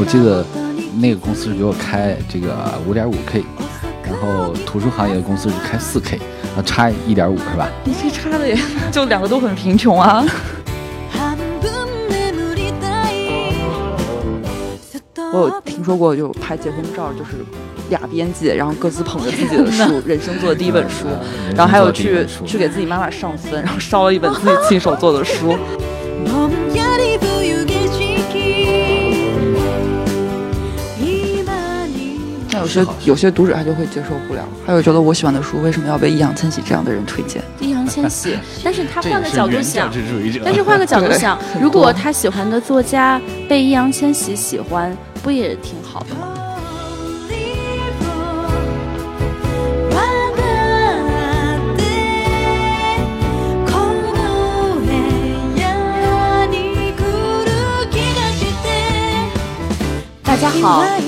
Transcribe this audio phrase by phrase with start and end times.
[0.00, 0.44] 我记得
[1.00, 2.48] 那个公司是给我开这个
[2.86, 3.44] 五点五 K，
[4.04, 6.16] 然后图书行业的公司是开四 K，
[6.56, 7.68] 啊，差一点五是吧？
[7.84, 8.56] 你这差的也
[8.92, 10.24] 就两个都很贫穷啊。
[15.30, 17.32] 我有听说过，就拍结婚照，就是
[17.90, 21.06] 俩编辑，然后各自捧着自己的书，人生做的第一本书，
[21.56, 25.58] 然后还有去去给自己妈妈上坟，然后烧了一本自己亲手做的书。
[32.58, 37.42] 那有些有些读者他就会接受不了，还有觉得我喜欢的书为什么要被易烊千玺这样的人推荐？
[37.60, 39.90] 易烊千玺， 但是他换个角度想，
[40.44, 44.96] 但是换个角度 想，如果他喜欢的作家被易烊千玺喜欢。
[45.20, 46.28] 不也挺好的吗？
[60.22, 61.07] 大家好，今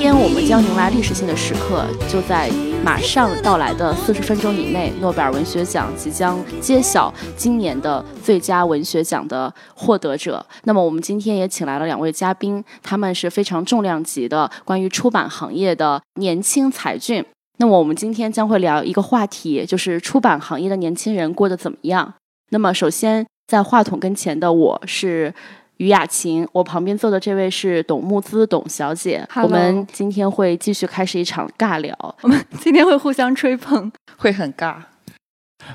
[0.00, 2.50] 天我们将迎来历史性的时刻，就在。
[2.82, 10.42] 马上到来的四十分钟以内，诺贝尔文学奖即将揭晓今年的最佳文学奖的获得者。
[10.64, 17.22] 那么，我们今天也请来了两位嘉宾，他们是非常重量级的关于出版行业的年轻才俊。
[17.58, 22.14] 那么，我们今天将会聊一个话题，就是出版行业的年轻人过得怎么样。
[22.48, 25.34] 那么，首先在话筒跟前的我是。
[25.80, 29.26] 于雅琴，我旁边坐的这位是董木姿，董小姐。
[29.42, 34.76] 我们今天会继续开始一场尬聊，我们今天会互相吹捧， 会很尬。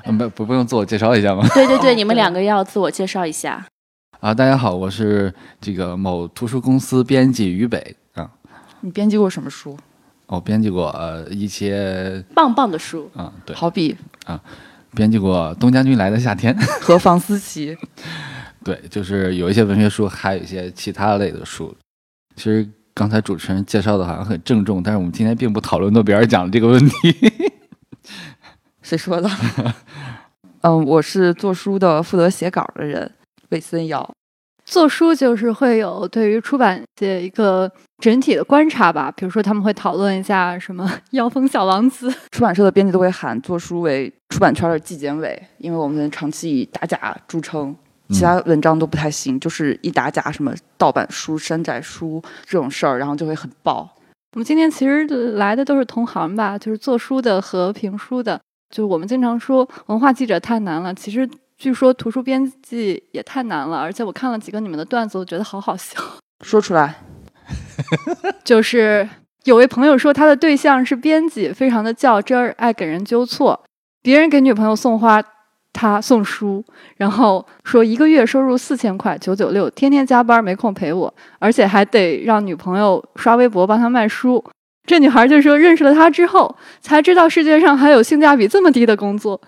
[0.04, 1.44] 不不不用自我介绍一下吗？
[1.52, 3.66] 对对对，你们两个要自我介绍一下。
[4.20, 8.30] 啊，大家好，我是这个某图书公司编辑于北啊。
[8.82, 9.76] 你编辑过什么书？
[10.26, 14.40] 我编辑过呃一些棒棒的书啊，对，好比啊，
[14.94, 17.76] 编辑过《东将军来的夏天》和房思琪。
[18.66, 21.72] 对，就是有一些文学书，还有一些其他类的书。
[22.34, 27.14] 其实刚才主持人介绍的好像很郑重，但是我们今天并不讨论诺贝尔奖这个问题。
[28.82, 29.30] 谁说的？
[30.62, 33.08] 嗯，我是做书的，负责写稿的人，
[33.50, 34.12] 魏森瑶。
[34.64, 42.10] 做书就是会有对于出版界一个整体的观察吧，比如说他们会讨论一下什么《妖风小王子》。
[42.34, 47.72] 出版社的编辑都会喊做书为出版圈的纪检委，因为我们长期以打假著称。
[48.10, 53.88] 其他文章都不太行，就是一打假，什么盗版书、山寨书这种事儿，然后就会很爆。
[54.34, 58.40] 我们今天其实来的都是同行吧，就是做书的和评书的。
[58.70, 63.78] 就是我们经常说文化记者太难了，其实据说图书编辑也太难了。
[63.78, 65.98] 而且我看了几个你们的段子，我觉得好好笑。
[66.44, 66.96] 说出来，
[68.44, 69.08] 就是
[69.44, 73.64] 有位朋友说他的对象是编辑，非常的较真儿，爱给人纠错。
[74.02, 75.22] 别人给女朋友送花。
[75.76, 76.64] 他送书，
[76.96, 84.42] 然后说一个月收入四千块，九九六，天天加班，没空陪我，而且还得让女朋友刷微博帮他卖书。
[84.86, 89.38] 这女孩就说，认识了他之后，才知道世界上还有性价比这么低的工作。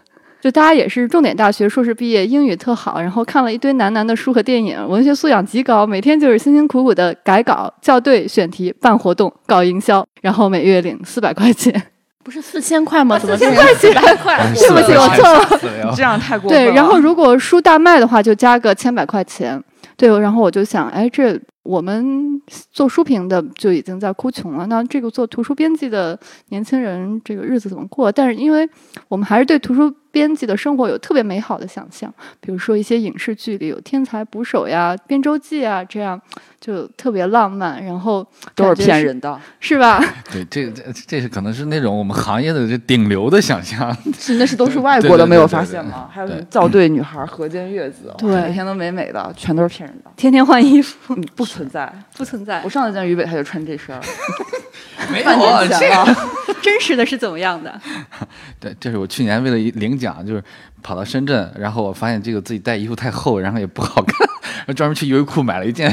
[0.41, 11.83] 就大家也是重点大学硕士毕业，英语特好，然后看了一堆男男的书和电影，文学素养极高，每天就是辛辛苦苦的改稿、校对、选题、办活动、搞营销，然后每月领四百块钱。
[12.29, 13.19] 不是四千块吗？
[13.19, 13.91] 怎么四千块钱？
[13.91, 15.95] 对 不起，我错了。
[15.97, 16.71] 这样太过分了。
[16.71, 19.59] 对，然后如果书大卖的话，就加个千百块钱。
[19.97, 22.39] 对，然后我就想，哎，这我们
[22.71, 26.19] 做书评的就已经在哭穷了，那这个做图书编辑的
[26.51, 28.13] 年轻人，这个日子怎么过？
[28.13, 28.69] 但是，因为
[29.09, 29.91] 我们还是对图书。
[30.19, 36.21] 编辑的生活有特别美好的想象，比如说一些影视剧里有天才捕手呀、编舟记啊，这样
[36.61, 37.85] 就特别浪漫。
[37.85, 38.27] 然后
[38.57, 40.03] 都是骗人的，是吧？
[40.33, 43.97] 对，这这这是可能是那种我们行业的这顶流的想象。
[44.19, 46.11] 是，那是都是外国的，没有发现吗？
[46.13, 50.11] 还有造对女孩、河间月子，对，每天都美美的，全都是骗人的。
[50.17, 52.61] 天天换衣服，不存在，不存在。
[52.65, 53.95] 我上次见于北，他就穿这身。
[55.11, 56.17] 没有这个
[56.63, 57.81] 真实的是怎么样的？
[58.59, 60.43] 对，这是我去年为了领奖，就是
[60.83, 64.29] 跑到深圳，然后我发现这个自己带衣服太厚，然后也不好看，
[64.59, 65.87] 然后专门去优衣库买了一件，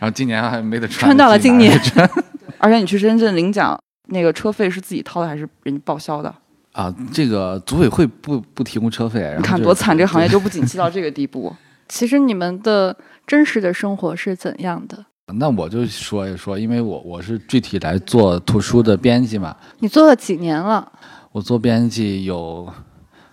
[0.00, 1.06] 后今年还没得穿。
[1.06, 1.78] 穿到了今年。
[2.58, 6.34] 而且你去深圳领奖，那个车费是自己掏的还是人家报销的？
[6.72, 9.34] 啊，这个组委会不不提供车费。
[9.36, 11.54] 你看多惨，这个行业就不景气到这个地步。
[11.88, 12.96] 其实你们的
[13.26, 15.04] 真实的生活是怎样的？
[15.34, 19.56] 那我就说一说，因为我我是具体来做图书的编辑嘛。
[19.80, 20.92] 你做了几年了？
[21.32, 22.72] 我做编辑有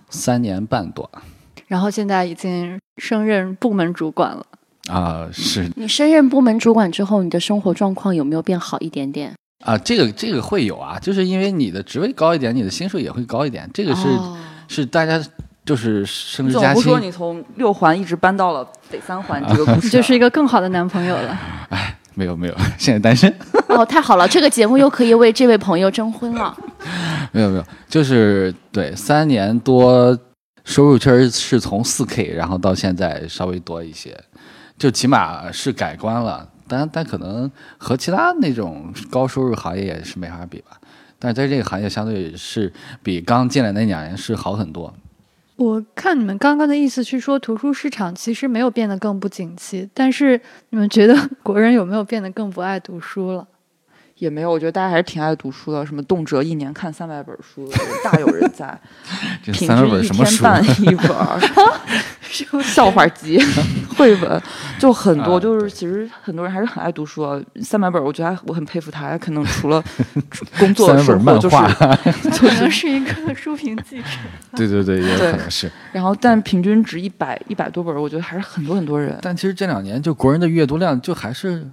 [0.09, 1.07] 三年半多。
[1.67, 4.43] 然后现在已经升任部门主管了。
[4.89, 5.71] 啊，是。
[5.75, 9.35] 你升任部门主管之后，你的生活状况有没有变好一点点？
[9.63, 13.69] 啊，这个这个会有啊，就是因为你的职位高一点，你的薪水也会高一点。
[13.71, 14.07] 这个是
[14.67, 15.23] 是大家。
[15.65, 16.75] 就是升职加薪。
[16.75, 21.39] 不说你从六环一直搬到了北三环，这个故事 就是一个更好的男朋友了。
[21.69, 23.33] 哎，没有没有，现在单身。
[23.69, 26.56] 哦，太好了，这个节目又可以为这位朋友征婚了。
[27.31, 30.18] 没有没有，就是对三年多，
[30.65, 34.15] 收入确实是从四 K，然后到现在稍微多一些，
[34.77, 36.48] 就起码是改观了。
[36.68, 40.77] 但但可能和其他那种高收入行业也是没法比吧。
[41.19, 42.71] 但是在这个行业，相对是
[43.01, 44.94] 比刚进来那两年是好很多。
[45.63, 50.39] 我看你们刚刚的意思是说，图书市场其实没有变得更不景气，但是
[50.71, 53.48] 你们觉得国人有没有变得更不爱读书了？
[54.23, 57.69] 也没有，我觉得大家还是挺爱读书的，什么动辄一年看三百本书，
[58.01, 58.79] 大有人在。
[59.43, 60.37] 平三百本均一什么书？
[60.37, 61.37] 天半一本儿，
[62.63, 63.37] 笑话集、
[63.97, 64.41] 绘本
[64.79, 67.37] 就很多，啊就是其实很多人还是很爱读书啊。
[67.61, 69.83] 三百本儿，我觉得还我很佩服他，可能除了
[70.57, 71.95] 工作三百本生活就是，漫画。
[72.31, 74.07] 可能是一个书评记者。
[74.55, 75.69] 对对对，也可能是。
[75.91, 79.19] 然后但平均值一百一百多本儿，我觉得还是很多很多人。
[79.21, 81.67] 但其实这两年就国人的阅读量就还是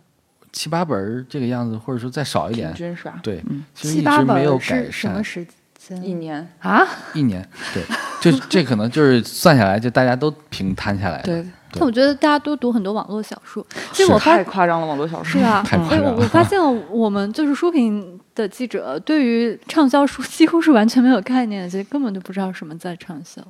[0.52, 2.69] 七八本儿这个样子，或者说再少一点。
[2.69, 3.20] 平均是吧？
[3.23, 5.25] 对，嗯其实七八一直没有改是什么善。
[5.25, 5.47] 时
[5.79, 6.87] 间一年，啊？
[7.14, 7.82] 一年，对，
[8.20, 11.43] 就这可能就是算下来，就大家都平摊下来的。
[11.43, 13.64] 对，但我觉得大家都读很多网络小说。
[13.91, 16.61] 其实我发太夸张了，网络小说是啊，太夸张了我发现
[16.91, 23.43] 我们就是书评的记者，对于畅销书几乎是完全没有概念的，其实根本就不知道什么在畅销。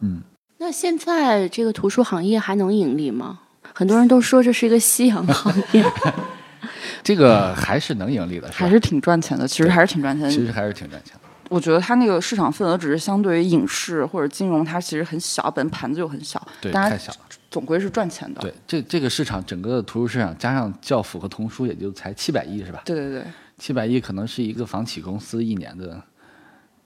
[0.00, 0.22] 嗯，
[0.58, 3.40] 那现在这个图书行业还能盈利吗？
[3.74, 5.84] 很多人都说这是一个夕阳行业。
[7.02, 10.34] 这个还是能盈利的，还是挺赚钱的，其实还是挺赚钱的。
[10.34, 11.20] 其实还是挺赚钱的。
[11.50, 17.18] 我觉得它那个市场份额只是相对于影视或者金融，它其实很小，本盘子就很小，对，当然太小了。
[17.50, 18.40] 总归是赚钱的。
[18.40, 22.80] 对，这这个市场整个的图书市场加上教辅和童书，也就才七百亿是吧？
[22.86, 23.24] 对对对
[23.58, 26.02] 七百亿可能是一个房企公司一年的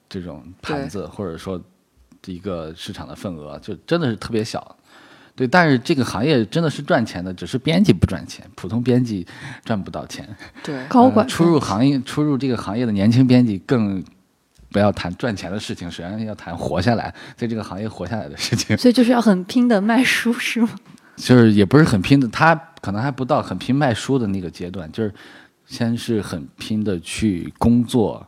[0.09, 1.59] 这种盘子，或者说
[2.25, 4.75] 一个市场的份额，就真的是特别小。
[5.39, 9.25] 对，但是这个行业真的是赚钱的，只是编辑不赚钱，普通编辑
[9.63, 10.27] 赚不到钱。
[10.61, 14.03] 对，高管呃初入行业、出入这个行业的年轻编辑更
[14.69, 18.77] 不要谈赚钱的事情，首先要谈活下来，在这个行业活下来的事情。
[18.77, 20.69] 所以就是要很拼的卖书，是吗？
[21.15, 25.13] 就是也不是很拼的，他可能还不到很拼卖书的那个阶段，就是
[25.65, 28.27] 先是很拼的去工作，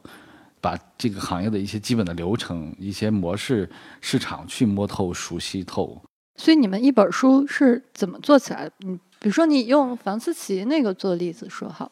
[0.62, 3.70] 把这个行业的一些基本的流程、一些模式、
[4.00, 6.02] 市场去摸透、熟悉透。
[6.42, 8.72] 所以你们一本书是怎么做起来的？
[8.80, 11.92] 你比如说你用房思琪那个做例子说好。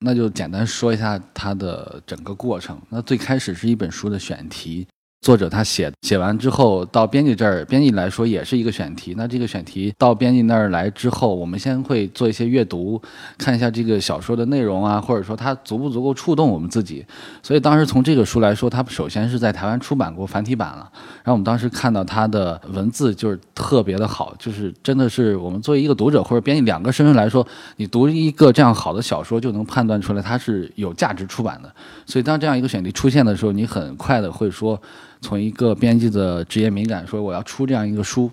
[0.00, 2.78] 那就简单说一下它的整个过程。
[2.90, 4.86] 那最开始是一本书的选题，
[5.26, 9.12] 作者他写写完之后到编辑这儿，编辑来说也是一个选题。
[9.16, 13.02] 那这个选题到编辑那儿来之后，我们先会做一些阅读，
[13.36, 17.04] 看一下这个小说的内容啊，或者说它足不足够触动我们自己。
[17.42, 20.88] 所以当时从这个书来说，它首先是在台湾出版过繁体版了。
[21.24, 27.44] 然后我们当时看到它的文字就是特别的好，就是真的是我们作为一个读者或者编辑两个身份来说，
[27.78, 31.74] 你读一个这样好的小说就能判断出来它是有价值出版的。
[32.06, 34.80] 所以当这样一个选题出现的时候，你很快的会说，
[35.20, 38.30] 从一个编辑的职业敏感说我要出这样一个书。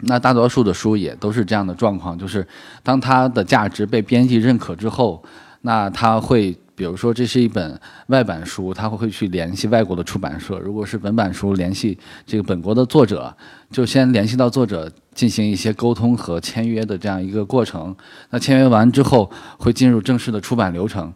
[0.00, 2.46] 那大多数的书也都是这样的状况，就是
[2.82, 5.22] 当它的价值被编辑认可之后，
[5.62, 6.56] 那他会。
[6.76, 11.96] 比如说，这是一本外版书，他会去联系外国的出版社；如果是本版书，联系
[12.26, 13.32] 这个本国的作者，
[13.70, 17.94] 就先联系到作者，进行一些沟通和签约的这样一个过程。
[18.30, 21.14] 那签约完之后，会进入正式的出版流程。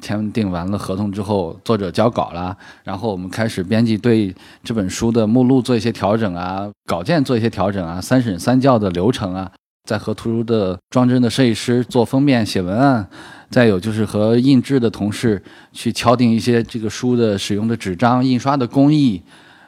[0.00, 9.50] 签订完了合同之后，作者交稿啦，然后我们开始编辑对这本书的目录做一些调整啊，稿件做一些调整啊，三审三校的流程啊，
[9.88, 13.08] 再和图书的装帧的设计师做封面、写文案。
[13.50, 19.22] 再有就是和印制的同事去敲定一些这个书的使用的纸张、印刷的工艺，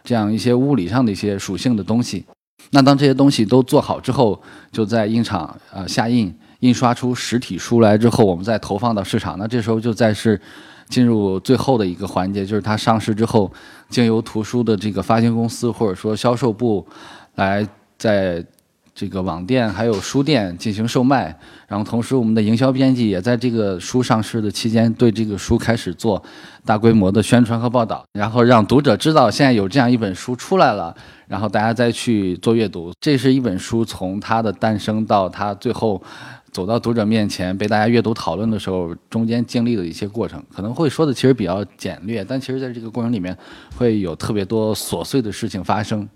[0.04, 2.26] 这样一些物理上的一些属性的东西。
[2.72, 4.38] 那当这些东西都做好之后，
[4.70, 9.38] 就在印厂呃下印，印刷出实体书来之后，我们再投放到市场。
[9.38, 10.40] 那这时候就再是
[10.88, 13.50] 进入最后的一个环节，就是它上市之后，
[13.88, 16.86] 经由图书的这个发行公司或者说销售部
[17.34, 17.66] 来
[17.98, 18.44] 在。
[18.92, 21.34] 这个网店还有书店进行售卖，
[21.68, 26.22] 然后同时我们的营销编辑也在这个书上市的期间，对这个书开始做
[26.66, 30.94] 大规模的宣传和报道，然后让读者知道现在有这样一本书出来了，
[31.28, 32.92] 然后大家再去做阅读。
[33.00, 36.02] 这是一本书从它的诞生到它最后
[36.52, 43.36] 走到读者面前被大家阅读讨论的时候，中间经历的一些过程，可能会说的其实比较简略，但其实在这个过程里面
[43.76, 46.08] 会有特别多琐碎的事情发生。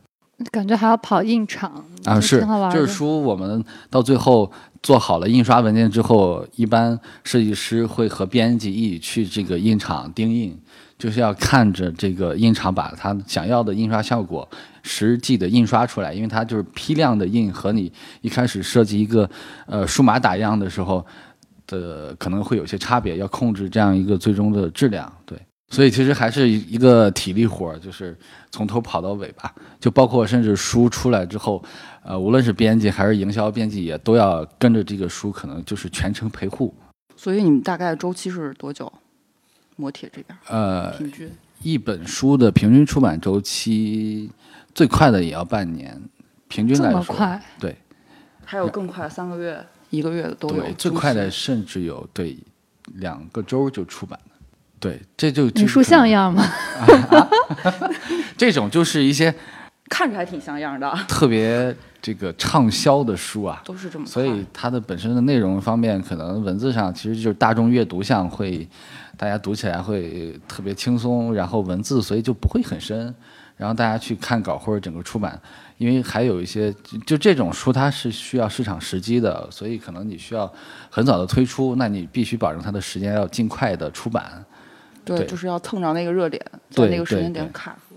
[0.51, 2.41] 感觉还要跑印厂啊，是，
[2.73, 4.51] 就是书我们到最后
[4.83, 10.59] 做好了印刷文件之后，一般设计师会和编辑一起去这个印厂钉印，
[10.99, 14.49] 就是要看着这个印厂把他想要的印刷效果
[14.83, 19.29] 实际的印刷出来，因为它就是批量的印和你一开始设计一个
[19.67, 21.05] 呃数码打样的时候。
[21.67, 25.11] 的可能会有些差别，要控制这样一个最终的质量。
[25.25, 28.17] 对，所以其实还是一个体力活儿，就是
[28.51, 29.55] 从头跑到尾吧。
[29.81, 31.63] 就包括甚至书出来之后，
[32.03, 36.73] 呃，无论是编辑还是营销编辑，也都要跟着这个书，可能就是全程陪护。
[37.17, 38.93] 所以你们大概周期是多久？
[39.77, 41.29] 磨铁这边呃，平均
[41.61, 44.31] 一本书的平均出版周期，
[44.73, 46.01] 最快的也要半年，
[46.47, 47.77] 平均这来说，么快，对
[48.45, 50.73] 还有更快，三个月、一个月的都有对，。
[50.75, 52.39] 最快的甚至有对
[52.95, 54.34] 两个周就出版的，
[54.85, 56.47] 对，这就你书像样吗？
[58.37, 59.35] 这种就是一些
[59.89, 64.05] 看着还挺像样的， 特别这个畅销的书啊，都是这么。
[64.05, 68.69] 所以它的本身的内容方面，可能文字上其实就是大众阅读项会，
[69.17, 73.15] 大家读起来会特别轻松，然后文字所以就不会很深，
[73.57, 75.41] 然后大家去看稿或者整个出版，
[75.79, 80.53] 因为还有一些就就这种书它是需要市场时机的，所以可能你需要
[80.91, 84.45] 很早的推出，那你必须保证它的时间要尽快的出版。
[85.05, 87.97] 对，就是要蹭着那个热点，在那个时间点卡住。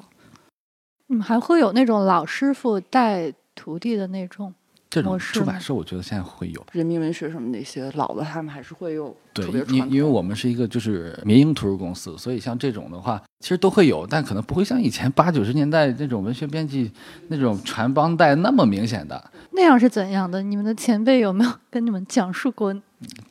[1.07, 4.53] 你们还会有那种老师傅带徒弟的那种？
[4.89, 6.65] 这种出版社我觉得现在会有。
[6.71, 9.45] 人民文学什么那些老的，他们还是会有对。
[9.67, 16.89] 因因为我们是一个就是民营图书公司，所以像这种的话，其实都会有，但可能不会像以前八九十年代那种文学编辑
[17.27, 19.31] 那种传帮带那么明显的。
[19.57, 20.41] 那样是怎样的？
[20.43, 22.73] 你们的前辈有没有跟你们讲述过？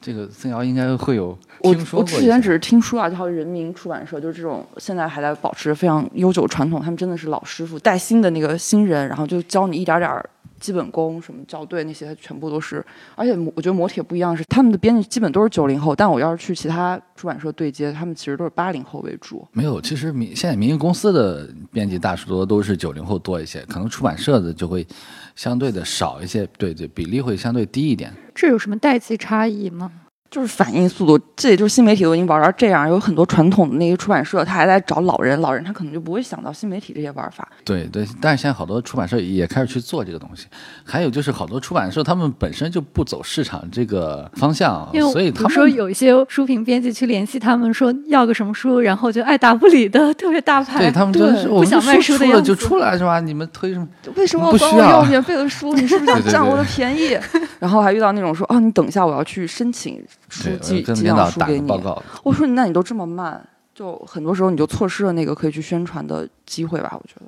[0.00, 12.84] 这个曾瑶应该会有我听说过一些我之前只是听说啊，就好像人民出版社，就是这种现在还在保持非常悠久传统，他们真的是老师傅带新的那个新人，然后就教你一点点儿基本功，什么校对那些全部都是。
[13.14, 19.46] 而且我觉得磨铁不一样是他们的编辑基本都是九零后，但我要是去其他出版社对接，他们其实都是八零后为主。
[19.52, 24.86] 没有，其实民现在民营公司的编辑大多都是九零后多一些，可能出版社的就会
[25.34, 28.12] 相对的少一些，对对，比例会相对低一点。
[28.34, 29.92] 这有什么代际差异吗？
[30.30, 37.48] 就是反应速度，这也就是新媒体都已经玩到这样，有很多传统的那些出版社，他还在找老人，老人他可能就不会想到新媒体这些玩法。
[37.64, 40.46] 对对，但是现在好多出版社也开始去做这个东西，
[40.84, 50.78] 还有就是好多出版社他们本身就不走市场这个方向，因为所以他们说有一些书评编辑去联系他们说要个什么书，然后就爱答不理的，特别大牌。
[50.78, 53.20] 对他们就是我们不想卖书的样子出来是吧？
[53.20, 53.86] 你们推什么？
[54.16, 55.72] 为什么不需要我要免费的书？
[55.74, 57.18] 你是不是想 占我的对便宜？
[57.58, 61.60] 然后还遇到那种说，啊，你等一下，我要去申请书对，我寄跟寄样书领导打给你。
[61.60, 62.02] 个报告。
[62.22, 66.90] 我说，那你都这么慢，就很多时候你就错失了那个可以去宣传的机会吧？
[66.92, 67.26] 我觉得，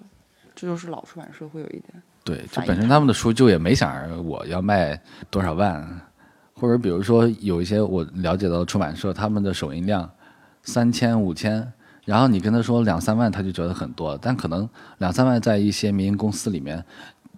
[0.55, 1.85] 这就是老出版社会有一点。
[2.25, 5.01] 对，就本身他们的书就也没想着我要卖
[5.31, 6.01] 多少万，
[6.53, 10.11] 或者比如说有一些我了解到的出版社，他们的首印量
[10.63, 11.73] 三千五千，
[12.05, 16.85] 然后你跟他说两三万，他就觉得很多，但可能两三万在一些民营公司里面，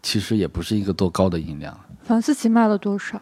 [0.03, 1.79] 其实也不是一个多高的音量。
[2.03, 3.21] 房思琪卖了多少？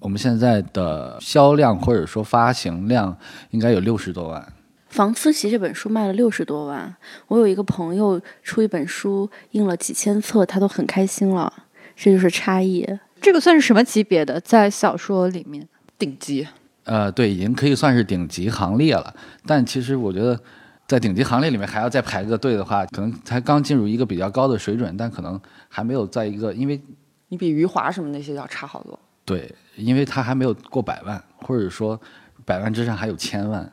[0.00, 3.16] 我们现在的销量或者说发行量
[3.50, 4.52] 应该有六十多万，
[4.88, 6.96] 房思琪这本书卖了六十多万，
[7.28, 11.52] 我有一个朋友出一本书印了几千册，他都很开心了，
[11.94, 12.86] 这就是差异。
[13.20, 14.40] 这个算是什么级别的？
[14.40, 16.48] 在小说里面，顶级，
[16.84, 19.14] 呃，对，已经可以算是顶级行列了。
[19.44, 20.40] 但其实我觉得，
[20.88, 25.38] 在顶级行列里面还要再排个队的话，可能才刚进入一个比较高的水准，但可能
[25.68, 26.80] 还没有在一个，因为
[27.28, 28.98] 你比余华什么那些要差好多。
[29.26, 32.00] 对，因为他还没有过百万，或者说
[32.44, 33.70] 百万之上还有千万。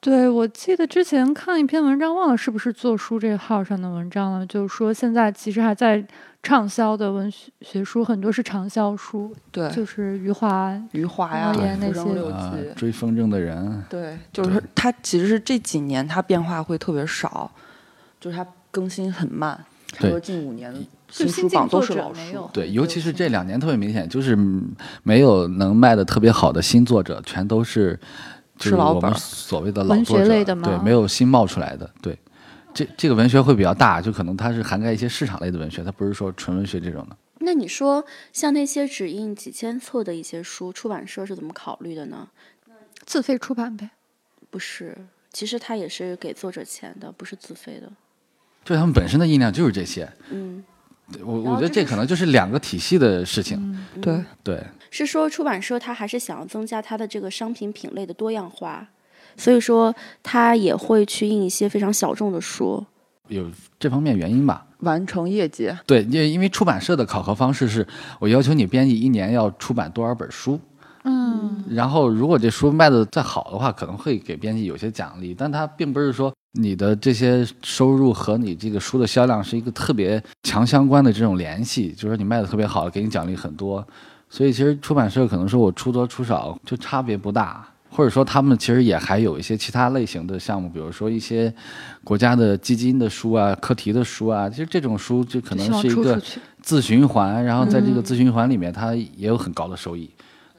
[0.00, 6.04] 对我记得之前看一篇文章，忘了是不是做书这个号上的文章了，就是说现在其实还在
[6.42, 10.76] 畅销的文学学书很多是畅销书，对，就是余华。
[10.90, 17.48] 余华呀，对那些追风筝的人，对，就是他其实是这几年他变化会特别少，
[18.18, 19.56] 就是他更新很慢，
[19.92, 20.80] 差不多近五年就
[21.12, 22.50] 新新作书榜都是老书者没有。
[22.52, 27.98] 对，尤其是这两年特别明显，就是嗯没有能卖的特别好的新作者，全都是
[28.56, 31.88] 就是是我们所谓的老作者，类的对，没有新冒出来的。
[32.00, 32.18] 对，
[32.72, 37.16] 这这个文学会比较大，就可能它是涵盖一些市场类的文学，它不是说纯文学这种的。
[37.40, 42.28] 那你说，像那些只印几千册的一些书，出版社是怎么考虑的呢？
[43.04, 43.90] 自费出版呗。
[44.48, 44.96] 不是，
[45.32, 47.90] 其实它也是给作者钱的，不是自费的。
[48.64, 50.62] 就他们本身的印量就是这些，嗯，
[51.24, 53.58] 我我觉得这可能就是两个体系的事情。
[53.60, 58.88] 嗯对，对，是说出版社他还是想要增加它的这个商品品类的多样化，
[59.36, 62.84] 所以说他也会去印一些非常小众的书。
[63.28, 64.66] 有这方面原因吧。
[64.80, 67.86] 完成业绩，对，因为因为出版社的考核方式是
[68.18, 70.58] 我要求你编辑一年要出版多少本书，
[71.04, 83.86] 嗯，然后如果这书卖的再好的话，可能会给编辑有些奖励，但它并不是说你的这些收入和你这个书的销量是一个特别强相关的这种联系，就是说你卖的特别好，给你奖励很多，
[84.28, 91.52] 所以其实出版社可能说我出多出少就差别不大，或者说他们其实也还有一些其他类型的项目，比如说一些
[92.04, 96.20] 国家的基金的书啊、课题的书啊，其实这种书就可能是一个
[96.60, 100.10] 自循环，然后在这个自循环里面它也有很高的收益。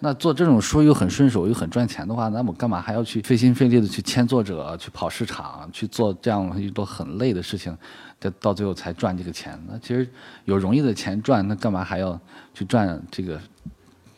[0.06, 7.74] 那做这种书又很顺手又很赚钱的话，那我干嘛还要去费心费力的去签作者、去跑市场、去做这样一多很累的事情，
[8.20, 9.58] 这到最后才赚这个钱？
[9.66, 10.06] 那其实
[10.44, 12.20] 有容易的钱赚，那干嘛还要
[12.54, 13.40] 去赚这个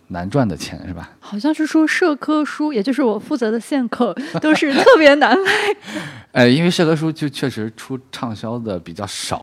[0.07, 1.11] 难赚的钱，是吧？
[1.19, 4.11] 好像是说社科书，也就是我负责的线课，
[4.41, 5.51] 都是特别难卖。
[6.31, 9.39] 呃， 因为社科书就确实出畅销的比较少。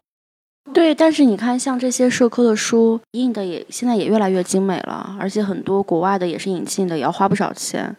[0.72, 7.94] 对，但是你看，像这些社科的书印的也现在也越来越精美了，而且很多国外的也是引进的，也要花不少钱。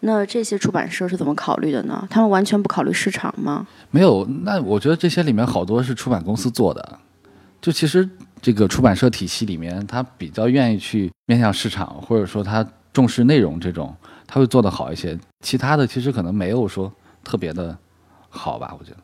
[0.00, 2.06] 那这些出版社是怎么考虑的呢？
[2.10, 3.66] 他们完全不考虑市场吗？
[3.90, 6.98] 没有，那我觉得这些里面好多是出版公司做的。
[7.60, 8.08] 就其实
[8.40, 13.94] 这个出版社体系里面，他比较愿意去面向市场，或者说他重视内容这种，
[14.26, 15.18] 他会做得好一些。
[15.44, 17.76] 其他的其实可能没有说特别的
[18.28, 18.96] 好吧，我觉得。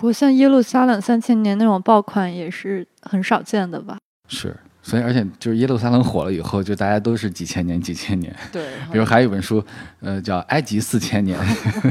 [0.00, 3.98] 不过像耶路撒冷三千年那种爆款也是很少见的吧？
[4.30, 8.34] 是，所以而且就是耶路撒冷火了以后，就大家都是几千年几千年。
[8.50, 9.62] 对， 比如还有一本书，
[10.00, 11.38] 呃，叫《埃及四千年》，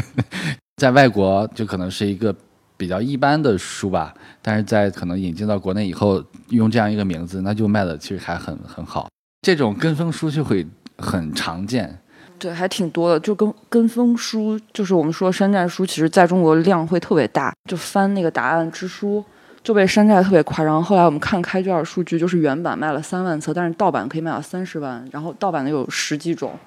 [0.78, 2.36] 在外国就可能是一个
[2.76, 4.12] 比较一般的书吧，
[4.42, 9.08] 但是在可能引进到国内以后，用这样一个名字，那就卖的其实还很很好。
[9.44, 10.66] 这种跟风书就会
[10.98, 12.02] 很常见。
[12.40, 17.54] 对，还挺多的，就跟跟风书，就是我们说山寨书，其实在中国量会特别大。
[17.70, 19.24] 就翻那个答案之书，
[19.62, 20.82] 就被山寨特别夸张。
[20.82, 25.06] 后后来我们看开卷数据，就是原版卖了三万册，但是盗版可以卖到三十万。
[25.12, 26.58] 然后盗版的有十几种，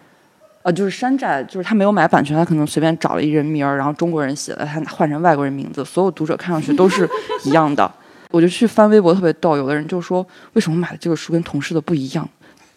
[0.62, 7.08] 呃，就是山寨，就是他没有买版权，他可能随便找了一人名儿，然后中国人写的，他换成外国人名字，所有读者看上去都是
[7.44, 7.90] 一样的。
[8.30, 12.28] 我就去翻微博，特别逗，有的人就说，为什么买的这个书跟同事的不一样？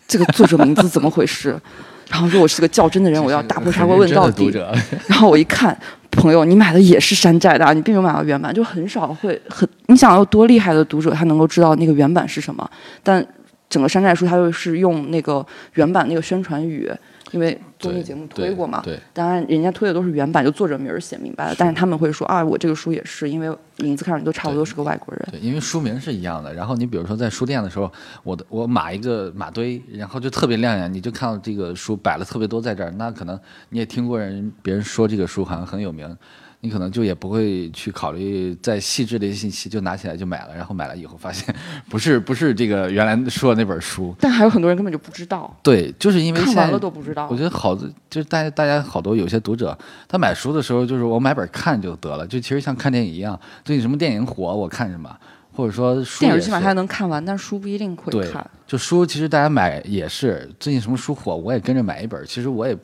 [0.08, 1.60] 这个作者名字怎么回事？
[2.10, 4.52] 然后说我是个较真的人，我要打破砂锅问到底。
[5.08, 5.78] 然后我一看，
[6.12, 9.68] 朋友，你买的也是山寨的，你并没有买到原版，就很少会很。
[9.88, 12.70] 你想要多厉害的读者，他能够知道那个原版是什么？
[13.04, 13.26] 但
[13.68, 16.90] 整个山寨书，它就是用那个原版那个宣传语。
[17.32, 21.56] 因为综艺节目推过嘛，对，当然人家推的都是原版，就作者名儿写明白了。
[21.58, 25.28] 但是他们会说啊，我这个书也是，因为名字看上去都差不多是个外国人。
[25.32, 26.54] 对，因为书名是一样的。
[26.54, 27.92] 然后你比如说在书店的时候，
[28.24, 36.16] 我的我码一个码堆，然后就特别亮眼，你就看到这个书摆了特别多在这儿，那可能你也听过人别人说这个书好像很有名。
[36.62, 41.54] 你可能就也不会去考虑再细致的一些信息，就拿起来就买了，然后买了以后发现
[41.88, 44.16] 不是不是这个原来说的那本书。
[44.20, 45.56] 但还有很多人根本就不知道。
[45.62, 47.28] 对，就是因为看完了都不知道。
[47.30, 55.16] 我觉得好，就是大家大家好多有些读者，他买书的时候就是我买本看就得了，就其实像看电影一样，最近什么电影火我看什么，
[55.54, 58.50] 或者说书电影起码还能看完，但书不一定会看。
[58.66, 62.26] 就书其实大家买也是最近什么书火，我也跟着买一本。
[62.26, 62.76] 其实我也。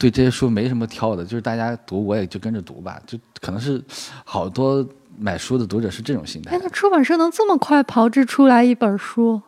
[0.00, 3.80] 对这些书没什么挑的，就是大家读我也就跟着读吧，就可能是
[4.24, 4.84] 好多
[5.18, 6.58] 买书的读者是这种心态。
[6.58, 9.42] 那出版社能这么快炮制出来一本书？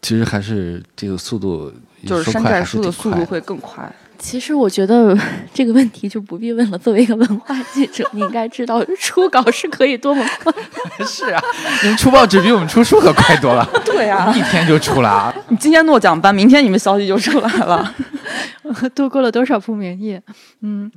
[0.00, 1.70] 其实还是这个速度，
[2.06, 3.94] 就是山寨书的速度会更快。
[4.16, 5.16] 其实我觉得
[5.52, 6.78] 这个问题就不必问了。
[6.78, 10.52] 作为一个文化记者，你应该知道 出稿是可以多么快。
[11.06, 11.40] 是啊，
[11.82, 13.68] 你们出报纸比我们出书可快多了。
[13.84, 15.32] 对啊，一天就出了。
[15.48, 17.94] 你今天诺奖颁，明天你们消息就出来了。
[18.94, 20.22] 度过了多少不眠夜？
[20.60, 20.90] 嗯，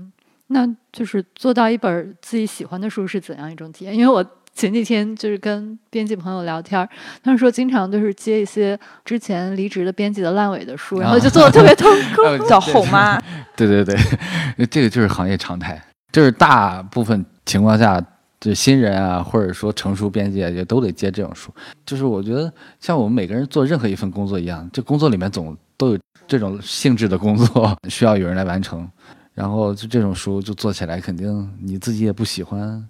[0.47, 3.95] 那就是做到一本自己喜欢的书是怎样一种体验？
[3.95, 6.88] 因为我前几天就是跟编辑朋友聊天，
[7.23, 11.89] 他们说经常就是接一些之前离职的编辑的烂尾的书，然后就做的特别痛
[12.38, 13.17] 苦，叫后妈。
[13.56, 18.04] 对对对，这个就是行业常态，就是大部分情况下，
[18.41, 21.49] 就新人啊，或者说成熟编辑也都得接这种书。
[21.86, 22.51] 就是我觉得
[22.82, 25.58] 像我们每个人做任何一份工作一样，这工作里面总。
[26.31, 28.87] 这种性质的工作 需要有人来完成，
[29.33, 32.81] 然后就这种书就做起来肯定你自己也不喜欢，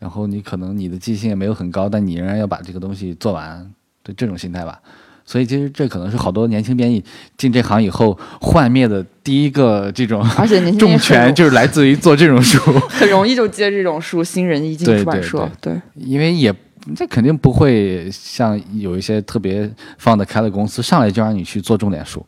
[0.00, 3.64] 然后你可能你的记性也没有很高，但你仍然要把这个东西做完，
[4.02, 4.80] 对这种心态吧。
[5.24, 7.04] 所以其实这可能是好多年轻编译
[7.36, 14.24] 进这行以后幻灭的第一个这种，而且 重权 就是来自于做这种书，很容易就接这种书。
[14.24, 16.52] 新人一进出版社，对，因为也
[16.96, 22.26] 这肯定不会像有一些特别放得开的公司上来就让你去做重点书。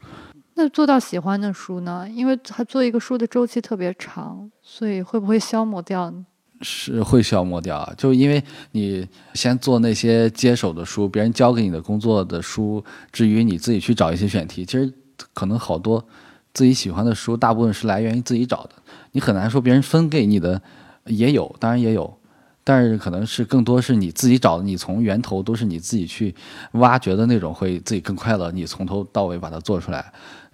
[0.55, 2.07] 那做到喜欢的书呢？
[2.09, 6.13] 因为它做一个书的周期特别长，所以会不会消磨掉？
[6.61, 14.93] 是会消磨掉，就因为你先做那些接手的书，别人交给你的工作的书，至于你自己去找一些选题，其实
[15.35, 16.07] 可能好多
[16.55, 18.71] 自己喜欢的书，大部分是来源于自己找的，
[19.11, 20.63] 你很难说别人分给你的，
[21.07, 22.17] 也有，当然也有，
[22.65, 26.33] 但是可能是更多是你自己找的，你从源头都是你自己去
[26.75, 28.53] 挖掘的那种，会自己更快乐。
[28.53, 30.13] 你从头到尾把它做出来，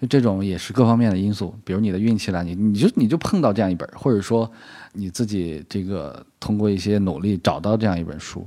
[0.09, 4.49] 这种也是各方面的因素，比如你的运气啦，你你就你就碰到这样一本，或者说
[4.93, 8.43] 你自己这个通过一些努力找到这样一本书。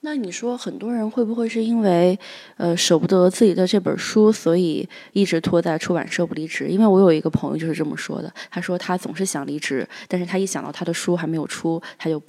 [0.00, 2.18] 那你说很多人会不会是因为
[2.56, 6.68] 呃舍不得自己的这本书，所以一直拖在出版社不离职？
[6.68, 12.20] 因为我有一个朋友就是这么说的，他说他总是想离职，但是他一想到他的书还没有出，他就。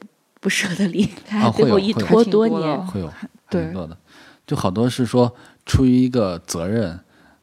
[0.44, 3.12] 不舍得离开， 最后一拖多年，会有
[3.48, 3.98] 很多的，
[4.46, 5.34] 就好多是说
[5.66, 7.00] 出于一个责任，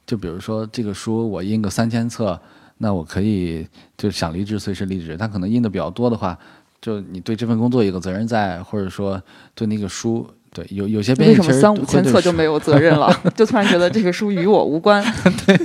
[0.06, 2.38] 就比如说这个书我印个三千册，
[2.76, 5.16] 那我可以就想离职随时离职。
[5.16, 6.38] 他可能印的比较多的话，
[6.80, 9.20] 就你对这份工作有个责任在，或者说
[9.54, 10.28] 对那个书。
[10.52, 13.08] 对，有有些编辑为什么三五千册就没有责任了？
[13.36, 15.00] 就突然觉得这个书与我无关。
[15.46, 15.56] 对，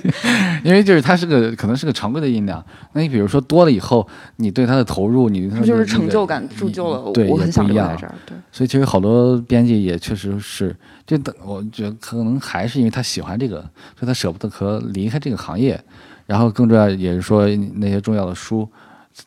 [0.63, 2.63] 因为就是它是个可能是个常规的音量。
[2.93, 7.11] 那你比如说多了以后，你对它的投入，你它就是成就感铸就了。
[7.13, 8.13] 对，我很想留在这儿。
[8.27, 10.75] 对，所以其实好多编辑也确实是，
[11.07, 13.61] 就等我觉得可能还是因为他喜欢这个，
[13.97, 15.83] 所以他舍不得和离开这个行业。
[16.27, 18.67] 然后更重要也是说那些重要的书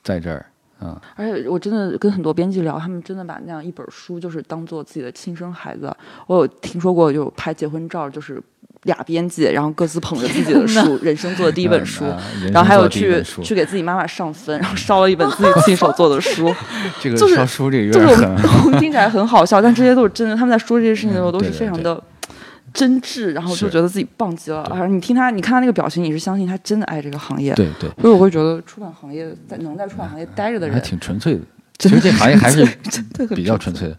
[0.03, 0.47] 在这儿。
[0.81, 5.95] 嗯，而且我真的跟很多编辑聊，他们真的把那样一本书就是当做自己的亲生孩子。
[6.27, 8.41] 我有听说过，有拍结婚照，就是
[8.85, 12.05] 俩编辑，然后各自捧着自己的书， 人生做的第一本书，
[12.53, 16.55] 然后还有去去给自己妈妈上坟，然后烧了一本自己亲手做的书。
[17.03, 18.23] 这个烧书这个就是
[18.79, 20.37] 听起来很好笑，但这些都是真的。
[20.37, 22.01] 他们在说这些事情的时候都是非常的。
[22.79, 24.63] 真挚，然后就觉得自己棒极了。
[24.71, 27.53] 而你听他，你看他那个表情，你是相信他真的爱这个行业。
[27.55, 27.91] 对对。
[28.01, 31.41] 所以我会觉得出版行业在能在出版行业待着的人还挺纯粹的。
[31.79, 32.65] 其实这行业还是
[33.35, 33.99] 比较纯粹的。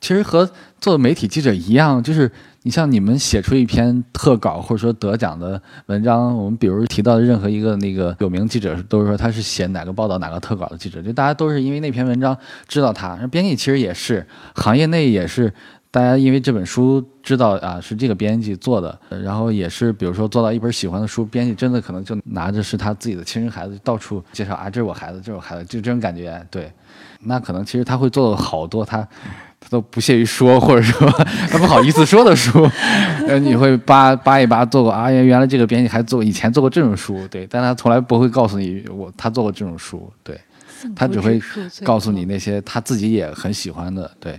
[0.00, 2.30] 其实和做媒体记者一样，就是
[2.64, 12.36] 你像你们写出一篇特稿或者说得奖的文章，我们比如提到的任何一个那个有名记者，都是说他是写哪个报道哪个特稿的记者，就大家都是因为那篇文章
[12.68, 13.16] 知道他。
[13.26, 15.52] 编辑其实也是，行业内也是。
[15.90, 26.44] 大家因为这本书知道啊是这个编辑做的，然后也是比如说做到一本喜欢的书，编辑真的可能就拿着是他自己的亲生孩子到处介绍啊，这是我孩子，这是我孩子，就这种感觉。
[26.50, 26.70] 对，
[27.20, 28.98] 那可能其实他会做好多他
[29.58, 31.08] 他都不屑于说或者说
[31.50, 32.68] 他不好意思说的书，
[33.26, 40.38] 呃，你会扒扒一扒做过啊，原来这个编辑还做以前做过这种书，对，但他从来不会告诉你我他做过这种书，对，
[40.94, 41.40] 他只会
[41.82, 44.38] 告诉你那些他自己也很喜欢的，对。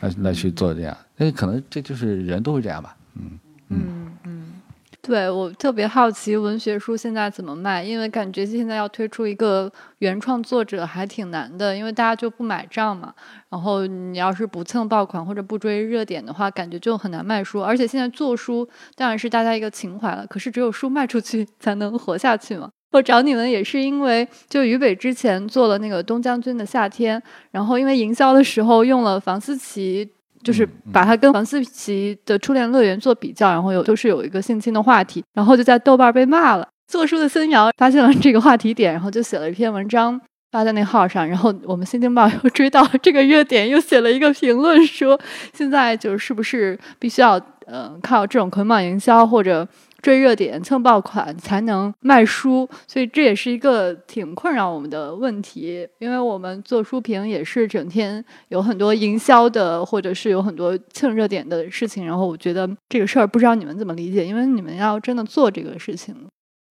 [0.00, 3.38] 那那去做这样，那可能这就是人都会这样吧，嗯
[3.70, 4.62] 嗯嗯，
[5.02, 13.12] 对我特别好奇文学书现在怎么卖，因为感觉现在要推出一个原创作者还挺难的，因为大家就不买账嘛。
[13.50, 17.62] 然后你要是不蹭爆款或者不追热点的话，感觉就很难卖书。
[17.62, 22.70] 而且现在做书当然是大家一个情怀了，可是只有书卖出去才能活下去嘛。
[22.92, 27.20] 我找你们也是因为，就俞北之前做了那个《东将军的夏天》，
[27.50, 30.08] 然后因为营销的时候用了房思琪，
[30.42, 36.66] 就是把他跟房思琪的《初恋乐园》做比较，然后有就是有一个性侵的话题，然后就在豆瓣被骂了。
[36.90, 40.18] 做书的孙瑶发现了这个话题点，然后就写了一篇文章
[40.50, 45.20] 发在那号上，然后我们《新京报》又追到这个热点，又写了一个评论说，
[45.52, 49.68] 现在就是不是必须要嗯靠这种捆绑营销或者。
[50.00, 55.86] 追热点、蹭爆款才能卖书，所以这也是一个挺困扰我们的问题。
[55.98, 62.06] 因为我们做书评也是整天有很多营销的，或者是有很多蹭热点的事情。
[62.06, 66.14] 然后我觉得这个事儿不知道你们怎么理解，因为你们要真的做这个事情。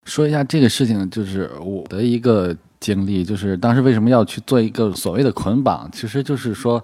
[0.06, 6.82] 说一下这个事情，就是我的一个经历，就是当时为什么要去做一个所谓的捆绑，其实就是说，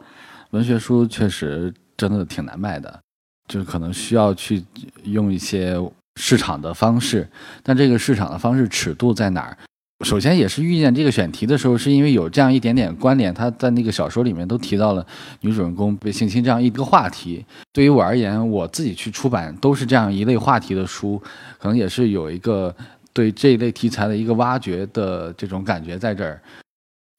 [0.51, 2.99] 文学书确实真的挺难卖的，
[3.47, 4.61] 就是可能需要去
[5.05, 5.79] 用一些。
[6.15, 7.27] 市场的方式，
[7.61, 9.57] 但这个市场的方式尺度在哪儿？
[10.03, 13.33] 首先也是遇见这个选题的时候，是因为有这样一点点关联。
[13.33, 15.05] 他在那个小说里面都提到了
[15.41, 17.45] 女主人公被性侵这样一个话题。
[17.71, 21.21] 对于我而言，我自己去出版都是这样一类话题的书，
[21.57, 22.75] 可能也是有一个
[23.13, 26.41] 对这一类题材的一个挖掘的这种感觉在这儿。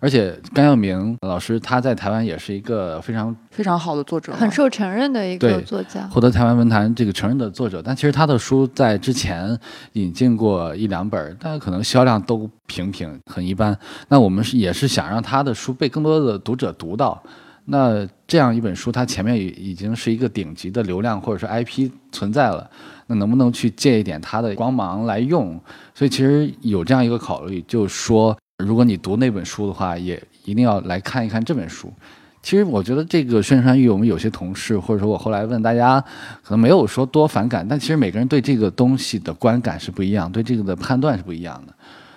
[0.04, 7.80] 而且甘耀明老师他在台湾也是一个非常非常好的作者，很受承认的一个作家，获得台湾文坛这个承认的作者。
[7.82, 9.58] 但其实他的书在之前
[9.94, 13.74] 引进过一两本，但可能销量都平平，很一般。
[14.08, 17.22] 那我们是也是想让他的书被更多的读者读到。
[17.64, 22.68] 那这样一本书，它前面已已经是一个顶级的流量或者是 IP 存在了，
[23.06, 25.58] 那能不能去借一点它的光芒来用？
[25.94, 28.36] 所以其实有这样一个考虑，就是说。
[28.58, 31.92] 如果你读那本书的话，也一定要来看一看这本书。
[32.40, 36.00] 其实我觉得这个《宣传语》，我们有些同事或者说我后来问大家，
[36.42, 41.74] 可能没有说多反感，但其实每个人对这个东西的观感是不一样，对这个的判断是不一样的。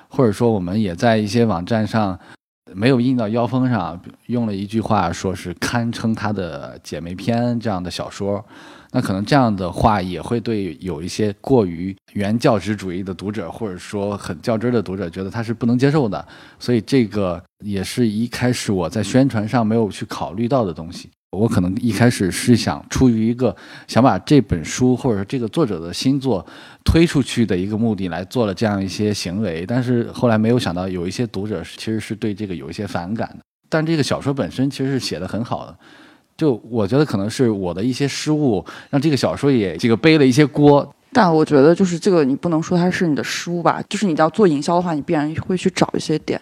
[0.09, 2.17] 或者说我们也在一些网站上
[2.73, 8.45] 没有印到腰封上，用了一句话说是堪称他的姐妹篇这样的小说，
[8.91, 16.25] 那可能这样的话也会对有一些过于原教旨主义的读者，或者说很较真的读者，觉得他是不能接受的。
[16.59, 21.09] 所以这个也是一开始我在宣传上没有去考虑到的东西。
[21.31, 23.53] 我可能一开始是想出于一个
[23.85, 26.43] 想把这本书或者说这个作者的新作
[26.85, 33.39] 推出去的一个目的来做了这样一些行为，但是后来没有想到有一些读者其实是对这个有一些反感的。
[33.69, 35.77] 但这个小说本身其实是写的很好的，
[36.37, 40.87] 就我觉得可能是我的一些失误让这个小说也这个背了一些锅。
[41.11, 46.39] 但我觉得就是这个你不能说它是你的失误吧，就是你要做营销的话，你必然会去找一些点。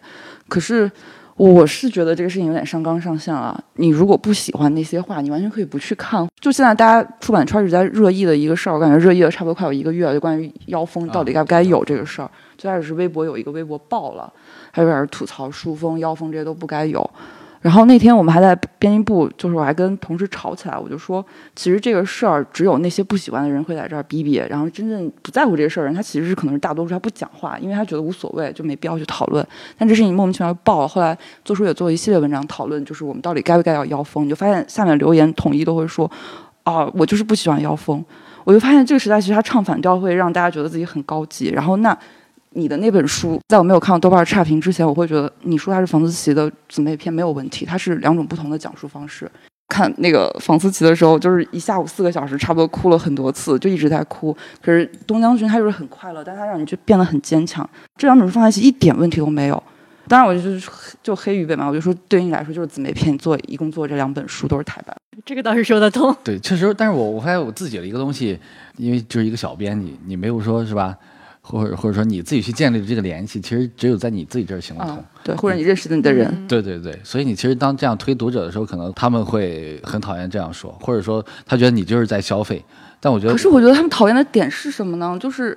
[0.47, 0.91] 可是。
[1.38, 3.62] 我是觉得这个事情有点上纲上线了。
[3.73, 6.25] 你如果不喜欢那些话，你完全可以不去看。
[6.39, 12.31] 就现在大家出版圈一直在热议的一个事儿，我感觉热议了差不多快有一个月了，就关于妖风到底该不该有这个事儿。
[12.58, 14.31] 最开始是微博有一个微博爆了，
[14.71, 17.12] 还有点吐槽书风、妖风这些都不该有。
[17.65, 21.25] 然后那天我们还在编辑部，就是我还跟同事吵起来，我就说，
[21.56, 29.43] 其实这个事儿只有那些不喜欢的人会在这儿逼逼，然后真正不在乎这个事儿人，他其实是可能是大多数他不讲话，因为他觉得无所谓，就没必要去讨论。
[29.80, 36.10] 但这事情莫名其妙爆了，后来做书也做了一系列文章讨论，就是我们到底该不该要妖风，你就发现下面留言统一都会说，
[36.62, 38.06] 啊，我就是不喜欢妖风。
[38.43, 41.97] 我就发现这个时代其实他唱反调会让大家觉得自己很高级，然后那。
[42.55, 49.29] 你的那本书，在我没有看到豆瓣差评之前，我会觉得你说它是房思琪的姊妹篇没有问题，它是两种不同的讲述方式。
[49.67, 54.35] 看那个房思琪的时候，就是一下午四个小时，差不多哭了很多次，就一直在哭。
[54.61, 57.67] 可是东将军他就是很快乐，但他让你就变得很坚强。
[57.97, 59.61] 这两本书放在一起一点问题都没有。
[60.07, 60.69] 当然，我就是
[61.01, 66.15] 就黑鱼呗嘛，我就说对于你来说就是姊妹篇，做一共做这两本书都是台版，这个倒是说得通。
[66.23, 68.39] 对，确实，但是我我发现我自己的一个东西，
[68.77, 70.95] 因为就是一个小编辑，你没有说是吧？
[71.47, 75.05] 或者或者说你自己去建立的这个联系，其实只有在你自己这儿行得通。
[75.23, 76.47] 对，或者你认识的你的人。
[76.47, 82.63] 对对对，所以你其实当这样推读者的时候，可能他们会很讨厌这样说，或者说他觉得你就是在消费。
[82.99, 85.15] 但我觉得，可是我觉得他们讨厌的点是什么呢？
[85.21, 85.55] 就是，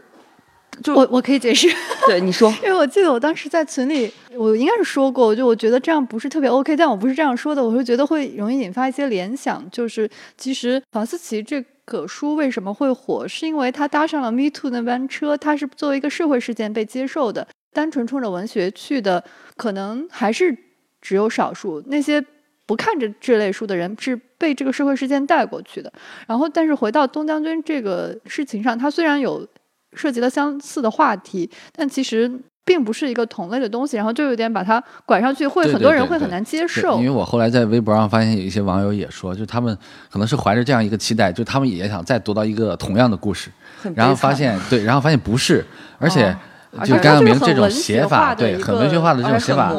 [0.83, 1.67] 就我我可以解释。
[2.07, 2.53] 对，你说。
[2.63, 11.65] 因为我记得我当时在群里，我应该是说过，就我觉得这样不是特别 OK，但我不是这样说的，我会觉得会容易引发一些联想，就是其实房思琪这。
[11.89, 13.27] 葛书为什么会火？
[13.27, 17.49] 是因为他搭上了 Me Too 那班车，他是作为一个社会事件被接受的。
[17.73, 19.25] 单纯冲着文学去的，
[19.57, 20.55] 可能还是
[21.01, 21.83] 只有少数。
[21.87, 22.23] 那些
[22.67, 25.91] 不看着这类书的人，是被这个社会事件带过去的。
[26.27, 29.49] 然后，但是回到东将军这个事情上，他虽然有
[29.95, 32.31] 涉及了相似的话题，但其实。
[32.69, 36.99] 并不是一个同类的东西，然后就有点把它拐上去，会很多人会很难接受。
[36.99, 39.77] 因为我后来在微博上发现有一些网友也说，就他们
[40.11, 43.51] 可能是怀着这样一个期待，就他们也想再读到一个同样的故事，
[43.95, 45.65] 然后发现对，然后发现不是，
[45.99, 46.37] 而且
[46.85, 49.73] 就甘耀明这种写法，对，很文学化的这种写法，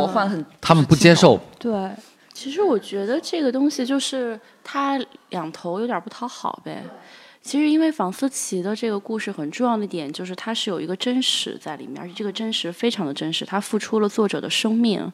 [0.60, 1.40] 他们不接受。
[1.60, 1.72] 对，
[2.34, 5.00] 其实我觉得这个东西就是他
[5.30, 6.84] 两头有点不讨好呗。
[7.42, 15.12] 其实，因为房思琪的这个故事很重要的点就是，它是有一个真实在里面，而且这个真实非常的真实，它付出了作者的生命。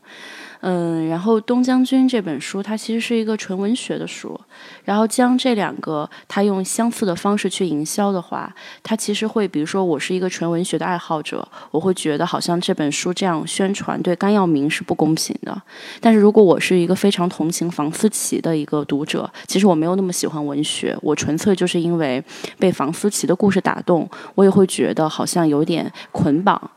[0.62, 4.40] 嗯，然后《东将军》这本书，它其实是一个纯文学的书，
[4.84, 15.62] 然后将这两个，他用相似的方式去营销的话，它其实会，比如说我是一个纯文学的爱好者，我会觉得好像这本书这样宣传对甘耀明是不公平的。
[16.02, 22.24] 但是如果我是一个非常同情房思琪的一个读者，其实我没有那么喜欢文学，我纯粹就是因为
[22.58, 26.72] 被房思琪的故事打动，我也会觉得好像有点捆绑。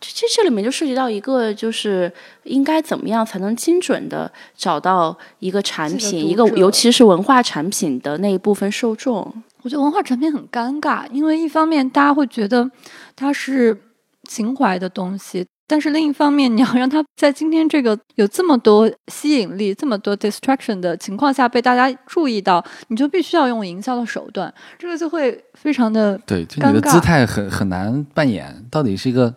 [0.00, 2.12] 这这这里面就涉及到一个，就是
[2.44, 9.42] 应该怎么样才能精准的找到一个产品，一个尤其是文化产品的那一部分受众。
[9.62, 12.70] 我觉得文化产品很尴尬，因为一方面大家会觉得
[13.16, 13.76] 它是
[14.28, 29.32] 情怀的东西，但是另一方面你要让它在今天这个有这么多吸引力、这么多 distraction 的情况下被大家注意到，你就必须要用营销的手段，这个就会非常的对，就你的姿态很很难扮演，到底是一个。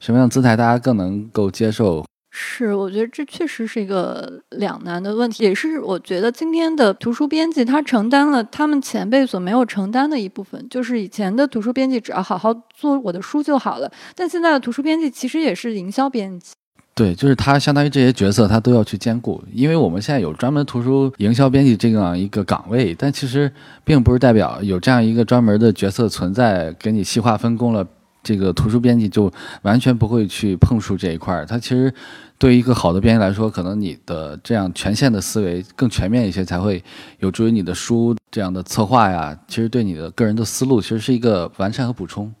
[0.00, 2.04] 什么样姿态大家更能够接受？
[2.34, 10.66] 是，我觉得这确实是一个两难的问题，也是我觉得今天的图书编辑他承担了他们前辈所没有承担的一部分。
[10.70, 16.54] 就是以前的图书编辑只要好好做我的书就好了，但现在的图书编辑其实也是营销编辑。
[16.94, 23.52] 对，就是他相当于这些角色他都要去兼顾，因为我们现在有专门图书营销编辑这样一个岗位，但其实
[23.84, 27.86] 并不是代表有这样一个专门的角色存在，给你细化分工了。
[28.22, 29.32] 这个图书编辑就
[29.62, 31.44] 完全不会去碰触这一块儿。
[31.44, 31.92] 他其实
[32.38, 36.82] 对于一个好的编辑来说，可能你的这样全线的思维更全面一些，才会
[37.18, 39.38] 有助于你的书这样的策划呀。
[39.48, 42.32] 其实对你的个人的思路，其实是一个完善和补充。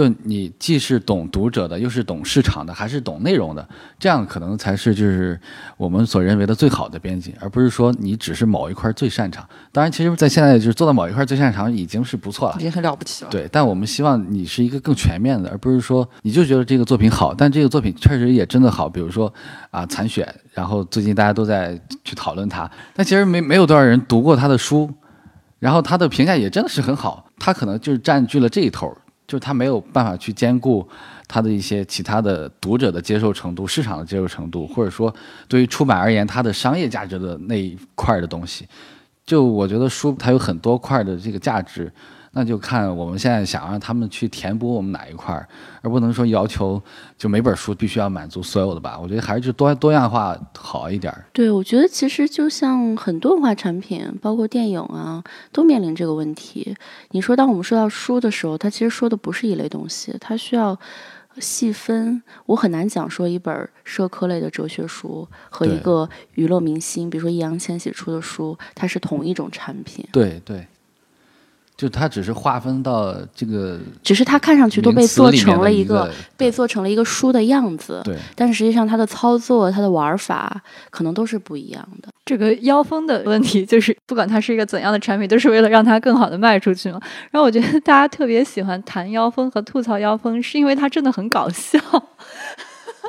[0.00, 5.38] 就你既是懂读者的，又是懂市场的，还是懂内容的，这样可能才是就是
[5.76, 9.46] 我们所认为的最好的编辑，而不是说你只是某一块最擅长。
[9.72, 13.30] 当然，其实，在现在就是做到某一块最擅长已经是不错了已，经很了不起了。
[13.30, 13.46] 对。
[13.52, 18.88] 但我们希望你是一个更全面的，而不是说你就觉得这个作品好，但这个作品确实也真的好。
[18.88, 19.30] 比如说
[19.70, 24.90] 啊，残雪，然后最近大家都在去讨论它，但其实没没有多少人读过他的书，
[25.58, 28.96] 然后他的评价也真的是很好，他可能就是占据了这一头，
[29.30, 30.84] 就是他没有办法去兼顾
[31.28, 35.14] 他的一些其他的读者的接受程度、市场的接受程度，或者说
[35.46, 38.66] 对于出版而言，它的商业价值的那一块儿的东西。
[39.24, 41.92] 就我觉得书它有很多块儿的这个价值，
[42.32, 45.48] 那就看我们现在想让他们去填补我们哪一块儿，
[45.82, 46.80] 而不能说要求
[47.18, 48.98] 就每本书必须要满足所有的吧。
[48.98, 51.24] 我觉得还是就多多样化好一点儿。
[51.32, 56.76] 对，我觉得其实就像很多文化产品，包括电影啊，都面临这个问题。
[57.10, 60.78] 你说，当我们说到书的时候，它其实说的不是一类东西，它需要
[61.38, 62.22] 细分。
[62.46, 70.66] 我很难讲说一本社科类的哲学书和一个娱乐明星，比如说易烊千玺出的书，它是同一种产品，对对，
[71.80, 78.18] 就它只是划分到这个只是它看上去都被做成了一个被做成了一个书的样子，对。
[78.36, 82.10] 但是实际上它的操作、它的玩法可能都是不一样的。
[82.26, 87.00] 这个腰封的问题，就是不管它是一个怎样的产品，都是为了让它更好的卖出去嘛。
[87.30, 91.80] 然后我觉得大家特别喜欢谈腰封和吐槽腰封，是因为它真的很搞笑。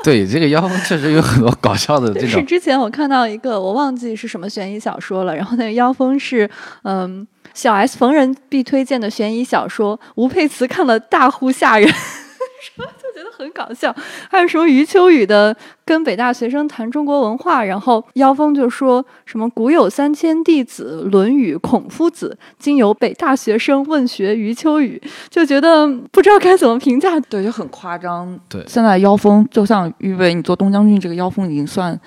[0.03, 6.49] 对，这个妖风确实有很多搞笑的这种是，之前我看到一个，我忘记是什么悬疑小说了，然后那个妖风是，
[6.83, 11.87] 嗯，小 S 逢人必推荐的悬疑小说，吴佩慈看了大呼吓人。
[13.41, 13.93] 很搞笑，
[14.30, 27.19] 还有什么余秋雨的跟北大学生谈中国文化，然后妖风就说什么古有三千弟子，《论语》孔夫子，今有北大学生问学余秋雨，就觉得不知道该怎么评价。
[27.21, 28.39] 对，就很夸张。
[28.47, 31.99] 对现在妖风就像预备你做东将军，这个妖风已经算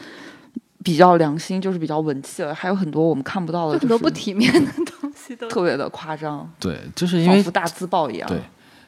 [0.84, 2.54] 比较良心，就是比较文气了。
[2.54, 4.70] 还有很多我们看不到的，很多不体面的
[5.00, 8.28] 东西都特别的夸张，对，就是因为大字报一样。
[8.28, 8.38] 对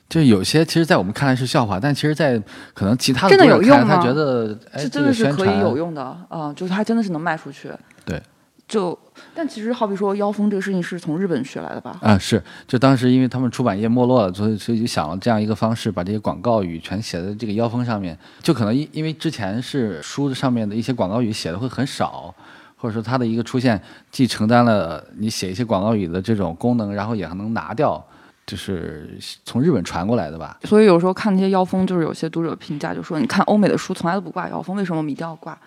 [0.08, 2.40] 就有些其实，在我们看来是笑话，但其实，在
[2.72, 7.70] 可能其他真的读者看他有用吗觉得哎，这个这真的是可以有用的啊、就是它真的是能卖出去。
[8.04, 8.22] 对，
[8.68, 8.96] 就
[9.34, 11.98] 但其实好比说妖风这个事情是从日本学来的吧？
[12.02, 18.16] 啊，是，就当时因为他们出版业没落了，所以所以就想了这样一个方式，把这些广告语全写在这个腰封上面。
[18.42, 22.32] 就可能因因为之前是书上面的一些广告语写的会很少，
[22.76, 23.80] 或者说它的一个出现
[24.12, 28.04] 既承担了你写一些广告语的这种功能，然后也还能拿掉，
[28.46, 30.58] 就是从日本传过来的吧。
[30.64, 35.58] 所以有时候看那些妖风，就是有些读者评价就说，你看欧美的书从来都不挂妖风，为什么我们一定要挂？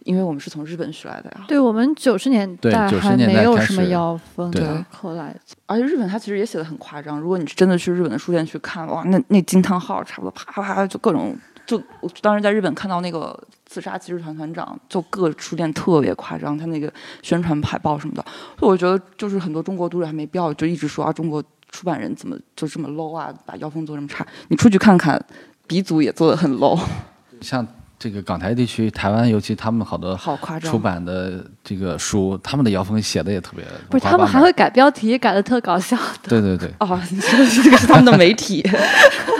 [0.00, 1.44] 因为我们是从日本学来的呀。
[1.48, 5.34] 对我们九十年代还没有什么妖风对的，后来
[5.64, 11.34] 而且日本它其实也写的很夸张，如果你是真的去日本的书店去看，哇，那那惊叹号差不多啪啪啪就各种，
[11.64, 13.34] 就我当时在日本看到那个
[13.64, 18.22] 自杀骑士团团长，就各书店特别夸张，他那个宣传海报什么的，
[18.58, 21.42] 所以我觉得就是很多中国读者还没必要就一直说啊中国
[21.74, 25.20] 出版人怎么就这么 low 啊，把妖风做这么差，你出去看看，
[25.66, 26.78] 鼻祖也做的很 low，
[27.42, 27.66] 像
[27.98, 30.70] 这个港台地区，台湾尤其他们好多好夸张。
[30.70, 35.98] 出版的这个书，他们的腰风写的也特别不是他们还会改标题，改的特搞笑。
[36.22, 38.62] 对对对，哦，你说的是这个是他们的媒体，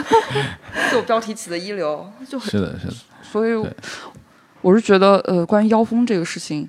[0.91, 2.93] 就标题起的一流，就很是的，是的。
[3.23, 3.53] 所以
[4.61, 6.67] 我是觉得，呃，关于妖风这个事情，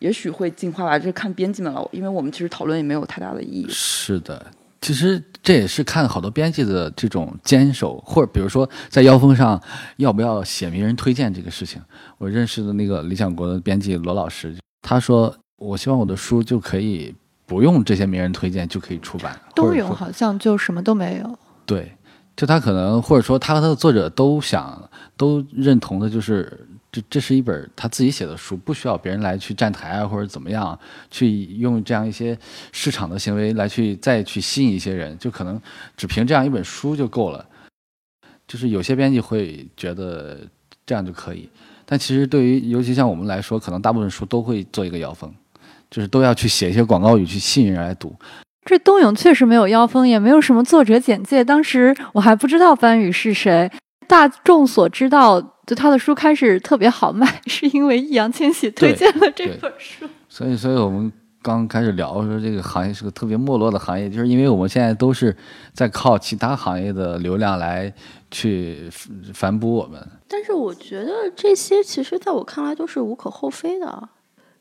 [0.00, 3.66] 也许会进化吧，这看编辑们了，因为我们其实讨论也没有太大的意义。
[3.68, 4.44] 是的，
[4.80, 9.60] 其实这也是看好多编辑的这种坚守，或者比如说在腰封上
[9.98, 11.80] 要不要写名人推荐这个事情。
[12.18, 17.14] 我认识的那个理想国的编辑罗老师，他说：“我希望我的书就可以
[17.46, 21.38] 不用这些名人推荐就可以出版。”冬泳或者说好像就什么都没有。
[21.64, 21.96] 对，
[22.36, 26.66] 就他可能或者说他和他的作者都想都认同的就是。
[26.94, 30.78] 这这是一本他自己写的书，不需要别人来去站台啊，或者怎么样，
[31.10, 32.38] 去用这样一些
[32.70, 35.60] 市场的行为来去再去吸引一些人，就可能
[35.96, 37.44] 只凭这样一本书就够了。
[38.46, 40.38] 就是有些编辑会觉得
[40.86, 41.48] 这样就可以，
[41.84, 45.28] 但其实对于尤其像我们来说，可能大部分书都会做一个腰封，
[45.90, 48.14] 就是都要去写一些广告语去吸引人来读。
[48.64, 51.44] 这冬泳确实没有妖风，也没有什么作者简介。
[51.44, 53.70] 当时我还不知道班宇是谁，
[54.06, 60.06] 大众所知道，就他的书开始特别好卖， 是因为易烊千玺推荐了这本书。
[60.28, 65.36] 所以，所以我们刚开始聊说这个行业是个特别没落的行业，就是因为我们现在都是
[65.72, 67.92] 在靠其他行业的流量来
[68.30, 68.88] 去
[69.32, 70.00] 反哺我们。
[70.26, 74.08] 但是我觉得这些其实在我看来都是无可厚非的，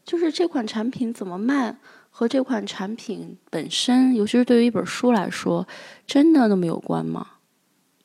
[0.04, 1.76] 就是这款产品怎么卖
[2.12, 5.68] 和这款产品本身，尤其是对于一本书来说，
[6.06, 7.26] 真的那么有关吗？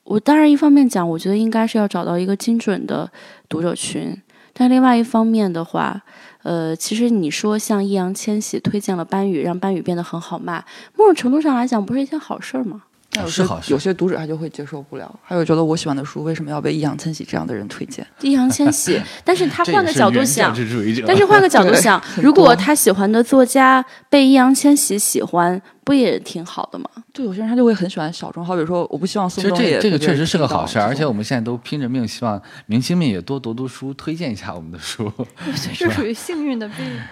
[0.09, 3.11] 我当然一方面讲，我觉得应该是要找到一个精准的
[3.47, 4.17] 读者群，
[4.55, 6.03] 但另外一方面的话，
[6.45, 10.65] 呃，其实你说像易烊千玺推荐了班宇，让班宇变得很好卖，
[10.97, 12.85] 某种程度上来讲，不是一件好事儿吗？
[13.11, 18.07] 但有些是好事有些读者他就会接受不了，还有觉得我喜欢的书为什么要被易烊千玺这样的人推荐？
[18.21, 20.55] 易烊千玺， 但是他换个角度想，
[21.07, 26.85] 但是换个角度想，如果他喜欢的作家被易烊千玺喜欢，不也挺好的吗？
[27.15, 35.11] 对，有些人他就会很喜欢小众，好比说我不希望其实宋冬野这这个确实是个好事，而且我们现在都拼着命，希望明星们也多读读书，推荐一下我们的书。
[35.75, 36.69] 这属于幸运的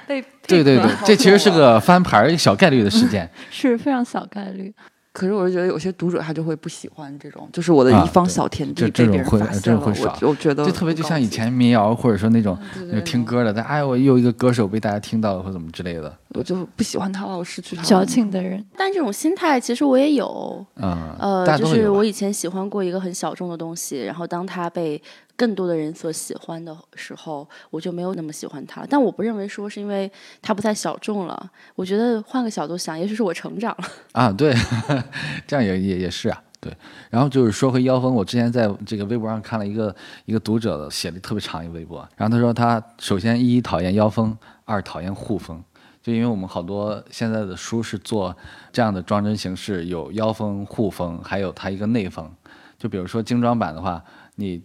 [0.06, 3.26] 被被对对对，这其实是个翻牌儿，小概率的事件。
[3.50, 4.74] 是非常小概率。
[5.16, 12.54] 可是我是觉得有些读者他就会不喜欢这种，就是我的啊一方小天地被别人种会这发现了，我我觉得就特别就像以前民谣，或者说那种
[13.02, 16.14] 听歌的，但哎，我又一个歌手被大家听到了，或怎么之类的。
[16.34, 17.82] 我就不喜欢他了，我失去他。
[17.82, 25.00] 矫情的人，但这种心态其实我也有，嗯，呃，就是我以前喜欢过一个很小众的东西，然后当他被
[25.36, 28.86] 更多的人所喜欢的时候，我就没有那么喜欢它。
[28.88, 30.10] 但我不认为说是因为
[30.40, 33.88] 它不再小众了，我觉得换个角度想，也许是我成长了。
[34.12, 34.54] 啊，对，
[35.46, 36.74] 这样也也也是啊，对。
[37.10, 45.62] 然后就是说回妖风，我之前在这个微博上看了一个一个读者写的特别长一个微博，然后他说他首先一讨厌妖风，二讨厌护风，
[46.02, 48.34] 就因为我们好多现在的书是做
[48.72, 52.30] 这样的装帧形式，有妖风、护风，还有它一个内封。
[52.78, 54.02] 就比如说精装版的话，
[54.34, 54.62] 你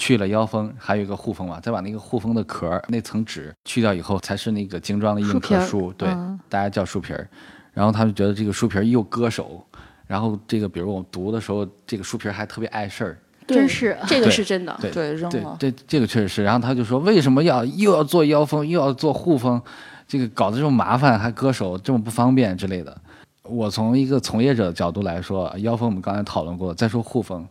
[0.00, 7.28] 去了腰封，还有一个护封嘛，再把那个护封的壳儿那层纸去掉以后，才是那个精装的硬壳书，对，嗯大家叫书皮儿。
[7.74, 9.62] 然后他们觉得这个书皮儿又割手，
[10.06, 13.18] 然后这个比如我读的时候，这个书皮儿还特别碍事儿。
[13.46, 14.74] 真是这个是真的。
[14.80, 16.42] 对对扔了，对这这个确实是。
[16.42, 19.60] 然后他就说，为什么要又要做腰封，又要做护封，
[20.08, 22.96] 这个搞得这么麻烦，还割手，这么不方便之类的。
[23.42, 27.46] 我从一个从业者的角度来说，腰封我们刚才讨论过，再说护风，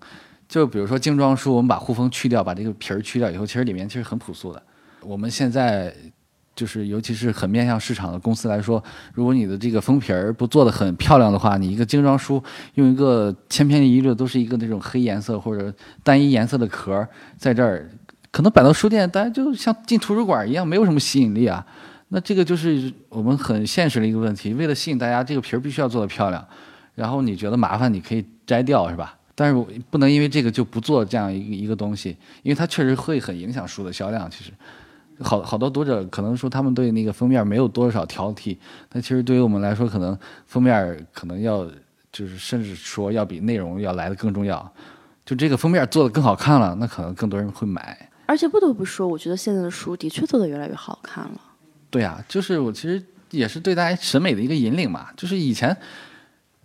[0.50, 4.62] 就比如说精装书，我们把护封去掉，把这个皮儿去掉以后，其实里面其实很朴素的。
[5.02, 5.94] 我们现在
[6.56, 8.84] 就是，尤其是很面向市场的公司来说，
[9.14, 12.44] 如果你的这个封皮儿不做的很漂亮的话，你一个精装书
[12.74, 15.72] 用一个千篇一律都是一个那种黑颜色或者
[16.04, 17.88] 单一颜色的壳儿在这儿，
[18.32, 21.64] 可能摆到书店，大家就像进图书馆一样，没有什么吸引力啊。
[22.08, 26.44] 那这个就是我们很现实的一个问题，为了吸引大家，这个皮儿必须要做得漂亮。
[26.96, 29.19] 然后你觉得麻烦，你可以摘掉，是吧？
[29.40, 32.10] 但是我不能因为这个就不做这样一个一个东西，
[32.44, 34.30] 因为它确实会很影响书的销量。
[34.30, 34.52] 其实，
[35.22, 38.58] 好好多读者可能说他们对那个封面没有多少挑剔，
[38.90, 41.66] 但其实对于我们来说，可能封面可能要
[42.12, 44.70] 就是甚至说要比内容要来的更重要。
[45.26, 48.10] 就这个封面做的更好看了，那可能更多人会买。
[48.26, 51.40] 而且不得不说，我觉得现在的书的确做的越来越好看了。
[51.90, 55.08] 对啊、就是我其实也是对大家审美的一个引领嘛。
[55.16, 55.76] 就是以前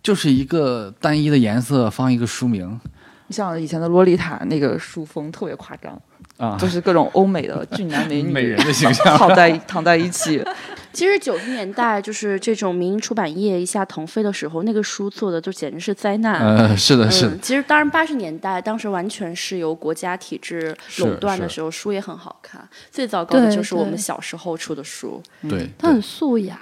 [0.05, 2.79] 就是一个单一的颜色放一个书名
[3.27, 5.99] 你像以前的洛丽塔那个书封特别夸张，
[6.37, 9.03] 啊，就是各种欧美的俊男美女 美人的形象。
[9.17, 10.45] 躺在躺在一起，
[10.93, 16.39] 其实九十年代就是这种民营出版业一下腾飞的时候，那个书做的就简直是灾难。
[16.39, 22.61] 呃，是的，是的嗯，，其实当然八十年代当时完全是由国家体制垄断的时候，书也很好看。
[22.91, 25.19] 最糟糕的就是我们小时候出的书。
[25.49, 26.59] 对，它很素雅。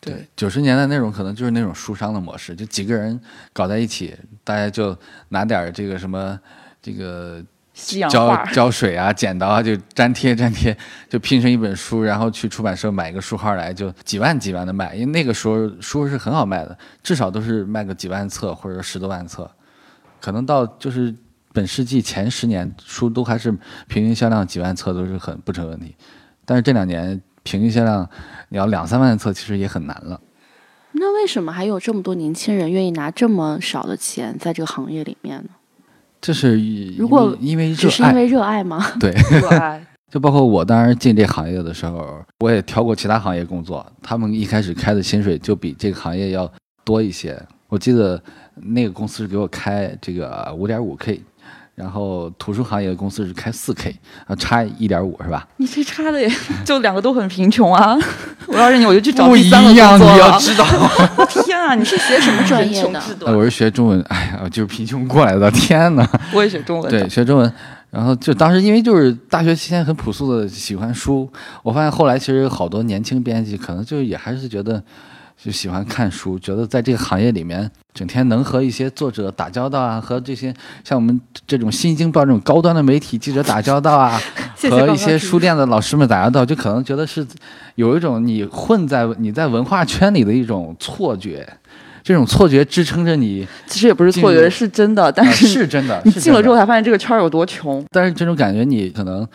[0.00, 3.20] 对，九十年代那种可能就是那种书商的模式，就几个人
[3.52, 4.96] 搞在一起，大家就
[5.28, 6.40] 拿点儿这个什么
[6.80, 7.44] 这个
[7.74, 10.74] 胶胶水啊、剪刀啊，就粘贴粘贴，
[11.08, 19.50] 就拼成一本书，然后去出版社买一个书号来，就几万几万的卖，因为那个时候书是很好卖的，至少都是卖个几万册或者十多万册，
[20.18, 21.14] 可能到就是
[21.52, 23.52] 本世纪前十年，书都还是
[23.86, 25.94] 平均销量几万册都是很不成问题，
[26.46, 28.08] 但是这两年平均销量
[28.50, 30.20] 你要两三万册，其实也很难了。
[30.92, 35.50] 那为什么还有这么多年轻人愿意拿这么少的钱在这个行业里面呢？
[36.20, 38.84] 这是因如果因为热爱，只是因为热爱吗？
[39.00, 39.10] 对，
[39.40, 39.86] 热爱。
[40.10, 46.52] 就包括我当时进这行业的时候，我也挑过其他行业工作，他们一开始开的薪水就比这个行业要
[46.84, 47.40] 多一些。
[47.68, 48.20] 我记得
[48.56, 51.22] 那个公司是给我开这个五点五 K，
[51.80, 55.48] 然后图书行业的公司是开四 K，啊，差一点五是吧？
[55.56, 56.30] 你这差的也
[56.62, 57.96] 就两个都很贫穷啊！
[58.46, 60.32] 我要是你，我就去找不一第三个样，你工作了。
[60.32, 60.66] 要知道。
[61.42, 63.00] 天啊，你是学什么专业的？
[63.34, 66.06] 我是学中文，哎呀，就是贫穷过来的，天哪！
[66.34, 66.90] 我也学中文。
[66.90, 67.50] 对，学中文。
[67.90, 71.28] 然后就当时因为就是大学期间很朴素的喜欢书，
[71.62, 74.80] 我发现后来其实好多年轻编辑可能就也还是觉得
[75.42, 80.52] 就喜欢看书，觉得在这个行业里面整天能和一些作者打交道啊，和这些
[80.84, 84.20] 像我们这种新京报这种高端的媒体记者打交道啊，
[84.68, 87.26] 和一些书店的老师们打交道，就可能觉得是
[87.76, 91.48] 有一种你混在你在文化圈里的一种错觉。
[92.02, 93.46] 这种错觉支撑着你。
[93.66, 95.12] 其实也不是错觉，是真的。
[95.12, 97.84] 但是是真的，你进了之后才发现这个圈有多穷。
[97.90, 99.26] 但是这种感觉你可能。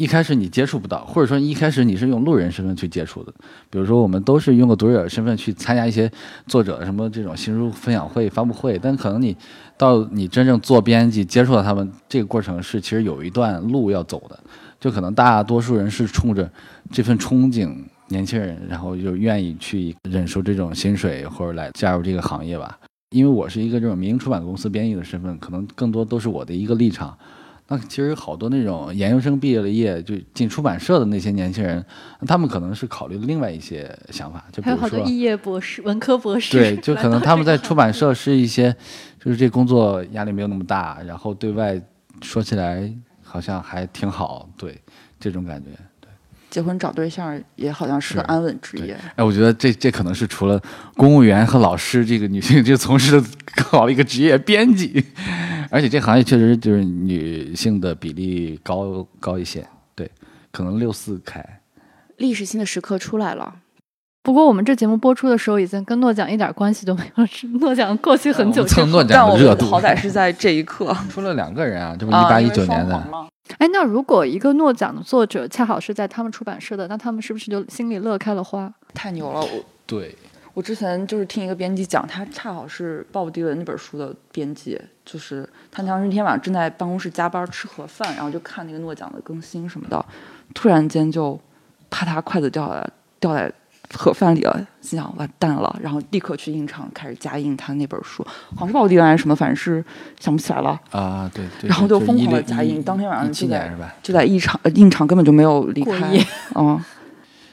[0.00, 3.30] 一开始你接触不到，或者说一开始你是用路人身份去接触的，
[3.68, 6.10] 比如说我们都是用个读者身份去参加一些
[6.46, 9.36] 作者什么这种新书分享会、发布会，但可能你
[9.76, 14.40] 到你真正做编辑接触到他们，这个过程是其实有一段路要走的，
[14.80, 16.50] 就可能大多数人是冲着
[16.90, 17.70] 这份憧憬，
[18.08, 22.78] 年轻人，然后就愿意去忍受这种薪水或者来加入这个行业吧。
[23.10, 27.14] 因为我是一个这种民营出版公司编译的身份，可能更多都是我的一个立场。
[27.72, 31.84] 那其实好多那种研究生毕业了业就进出版社的那些年轻人，
[32.26, 38.74] 他们可能是考虑另外一些想法，就比如说，还有好多肄业博士、文科博士，对，就可能 他们在出版社是一些，
[39.24, 41.80] 就是这工作压力没有那么大，然后对外
[42.22, 42.92] 说起来
[43.22, 44.76] 好像还挺好，对，
[45.20, 45.68] 这种感觉。
[46.50, 48.96] 结婚找对象也好像是个安稳职业。
[49.14, 50.60] 哎，我觉得这这可能是除了
[50.96, 55.04] 公务员和老师这个女性 就从事的更好的一个职业，编辑。
[55.70, 60.10] 而且这行业确实就是女性的比例高高一些，对，
[60.50, 61.44] 可能六四开。
[62.16, 63.54] 历史性的时刻出来了，
[64.22, 67.24] 不过我们这节目播出的时候已经跟诺奖一点关系都没有，
[67.60, 68.64] 诺奖过去很久。
[68.64, 73.29] 蹭诺奖的热度，好 歹是在这一刻出了两个人啊，这不一八一九年的。
[73.58, 78.72] 哎，那如果一个诺奖的作者恰好是在他们出版社的，那他们是不是就心里乐开了花？
[78.94, 79.40] 太牛了！
[79.40, 80.14] 我对，
[80.54, 90.04] 我之前就是听一个编辑讲，他恰好是鲍勃迪伦那本书的编辑，就是他当时那天晚上正在办公室加班吃盒饭，然后就看那个诺奖的更新什么的，
[90.54, 91.38] 突然间就
[91.90, 93.52] 啪嗒筷子掉下来，掉在。
[93.92, 98.24] 盒饭里了，心想完蛋了，然后立刻去印厂开始加印他那本书，
[98.54, 99.84] 好像是《暴迪还是什么，反正是
[100.18, 101.30] 想不起来了啊。
[101.34, 103.72] 对，对然后就疯狂的加印，当天晚上就在
[104.02, 106.16] 就在印厂，印厂根本就没有离开。
[106.54, 106.80] 嗯，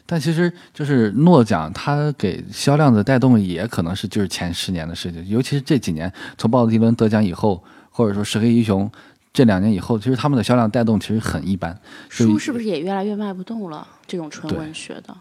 [0.06, 8.90] 但其实就是诺奖，它给销量的带动也可能是就是前十年的事情，尤其是这几年，从鲍迪伦得奖以后，或者说石黑一雄
[9.34, 11.76] 这两年以后，其实他们的销量带动其实很一般。
[12.10, 13.88] 书是不是也越来越卖不动了？
[14.06, 15.16] 这种纯文学的。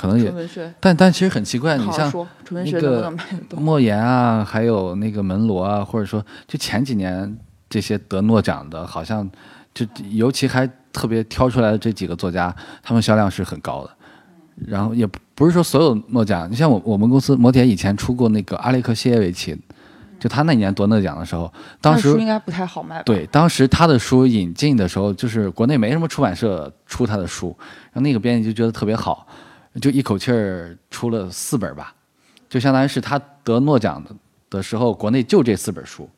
[0.00, 0.32] 可能也，
[0.80, 2.10] 但但其实很奇怪，你像
[2.48, 3.12] 那个
[3.54, 7.36] 莫言啊，还有那个门罗啊，或者说就前几年
[7.68, 9.30] 这些得诺奖的，好像
[9.74, 13.90] 就尤其还特别挑出来的这几个作家，他们销量是很高的。
[14.66, 19.54] 然后也不是说所有诺奖，你像我我们公司摩铁以前出过那个阿列克谢耶维奇，
[20.18, 23.02] 就他那年夺诺奖的时候，当时应该不太好卖。
[23.02, 27.54] 对，当时他的书引进的时候，就是国内没什么出版社出他的书，
[27.92, 29.26] 然后那个编辑就觉得特别好。
[29.78, 31.94] 就一口气儿出了四本吧，
[32.48, 34.10] 就相当于是他得诺奖的
[34.48, 36.08] 的时候，国内就这四本书。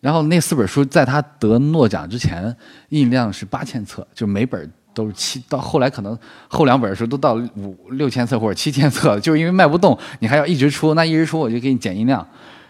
[0.00, 2.54] 然后那四本书在他得诺奖之前，
[2.90, 5.42] 印量是八千册，就每本都是七。
[5.48, 6.18] 到后来可能
[6.48, 12.26] 后两本书都到五六千册或者七千册，就是因为卖不动，你还要一直出，那一直出我就给你减印量。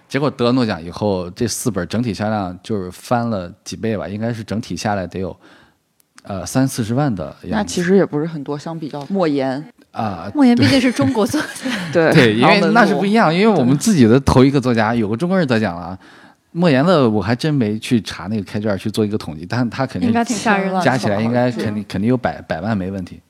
[0.07, 5.37] 结果得诺奖以后，这四本整体销量就是翻了几倍吧，应该是整体下来得有
[6.23, 7.49] 呃三四十万的样子。
[7.51, 9.65] 那其实也不是很多，相比较莫言。
[9.95, 11.47] 啊，莫言毕竟是中国作家，
[11.93, 15.97] 对对，因为那是不一样，因为我们自己的头一个作家有个中国人得奖了，
[16.51, 23.21] 莫言的我还真没去查那个开卷去做一个统计，但他肯定应该挺吓人的，加起来应该肯定肯定有百百万没问题。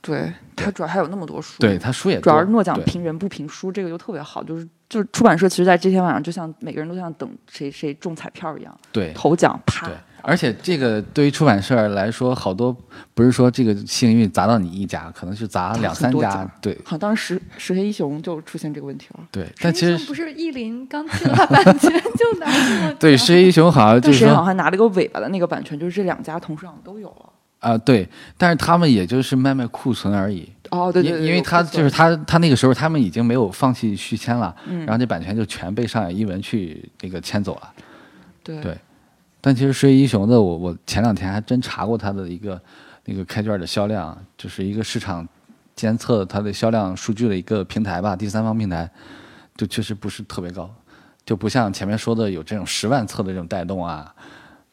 [0.00, 9.88] 对他主要还有那么多书，对他书也主要是诺奖评人不评书，这个就特别好，就是就是出版社其实，在这天晚上就像每个人都像等谁谁中彩票一样，对头奖啪。
[10.22, 12.76] 而且这个对于出版社来说，好多
[13.14, 16.48] 不是说这个幸运砸到你一家，可能是砸两三家。
[16.60, 19.20] 对，好，当时石黑一雄就出现这个问题了。
[19.30, 27.32] 对，但其实不是意林刚签了版权就拿对，石黑一雄好像就是好像拿了个尾巴的那个版权，就是这两家同时好像都有了。
[27.60, 30.48] 啊，对，但是他们也就是卖卖库存而已。
[30.70, 34.54] 哦，对对对，因为他就是他他那个时候他们已经没有放弃续签了，
[34.86, 37.72] 然后这版权就全被上海译文去那个签走了。
[38.42, 38.76] 对对。
[39.40, 42.60] 但其实水一雄的，我我前两天还真查过他的一个
[43.04, 45.26] 那个开卷的销量，就是一个市场
[45.76, 48.90] 监测它的销量数据的一个平台吧，第三方平台，
[49.56, 50.68] 就确实不是特别高，
[51.24, 54.12] 就不像前面说的有这种十万册的这种带动啊。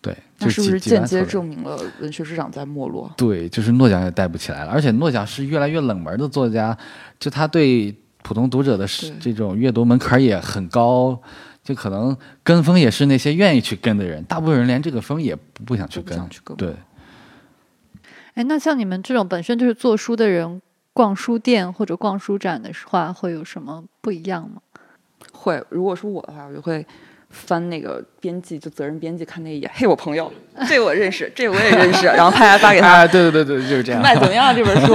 [0.02, 3.12] 对，那是不是间接证明了文学市场在没落？
[3.16, 6.78] 对，就是诺奖也带不起来了，而且诺奖是越来越冷门的作家，
[7.20, 8.88] 就他对普通读者的
[9.20, 11.20] 这种阅读门槛也很高。
[11.66, 15.36] 就可能跟风也是那些愿意去跟的人，大部分人连这个风也
[15.66, 16.18] 不想去跟。
[16.56, 16.76] 对。
[18.36, 20.62] 哎，那像你们这种本身就是做书的人，
[20.94, 24.62] 逛书店或者逛书展的话，会有什么不一样吗？
[25.32, 26.86] 会，如果是我的话，我就会
[27.30, 29.72] 翻那个编辑，就责任编辑看那一页。
[29.74, 30.32] 嘿，我朋友，
[30.68, 33.08] 这我认识，这我也认识， 然后拍来发给他。
[33.08, 34.02] 对对对对，就是这样。
[34.02, 34.54] 卖怎么样？
[34.56, 34.94] 这本书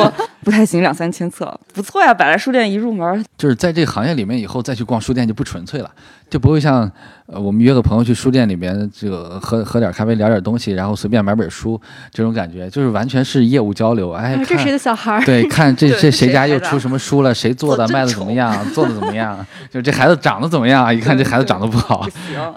[0.51, 2.13] 不不太行，两三千册不错呀。
[2.13, 5.89] 百来书店一入门，就是在这个行业里面以后再去逛书店就不纯粹了，
[6.29, 6.91] 就不会像
[7.27, 11.81] 呃我们约个朋友去书店里面这个喝喝点咖啡聊点东西，然后随便买本书
[12.11, 14.11] 这种感觉，就是完全是业务交流。
[14.11, 15.25] 哎，啊这谁的小孩？
[15.25, 22.05] 对，看这 这谁家又出什么书了，谁做的卖的怎么样， 做的怎么样，就这孩子长得怎么样，一看这孩子长得不好。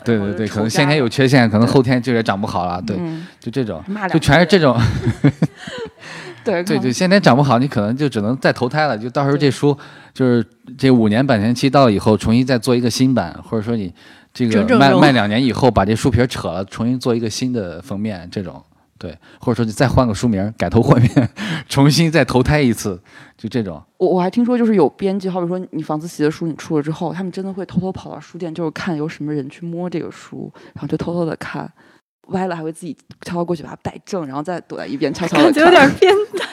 [0.04, 2.82] 对对 对，可能先天有缺陷，可能后天就也长不好了。
[2.82, 4.76] 对，嗯，就这种，就全是这种。
[6.44, 8.98] 对对对，先天长不好，你可能就只能再投胎了。
[8.98, 9.78] 就到时候这书
[10.14, 10.46] 就是
[10.78, 13.94] 这五年版权期到了以后，重新再做一个新版，或者说你
[14.34, 18.64] 这个卖卖两年以后，把这书皮儿扯了，重新做一个新的封面，这种
[18.98, 21.30] 对，或者说你再换个书名，改头换面，
[21.68, 23.02] 重新再投胎一次，
[23.38, 23.82] 就这种。
[23.98, 31.70] 我我还听说，就是有编辑，好比说你房思琪的书你出了之后，他们真的会偷偷跑到书店，就是看有什么人去摸这个书，然后就偷偷的看，
[32.28, 36.47] 歪了还会自己悄悄过去把它摆正，然后再躲在一边悄悄的感觉有点 变态。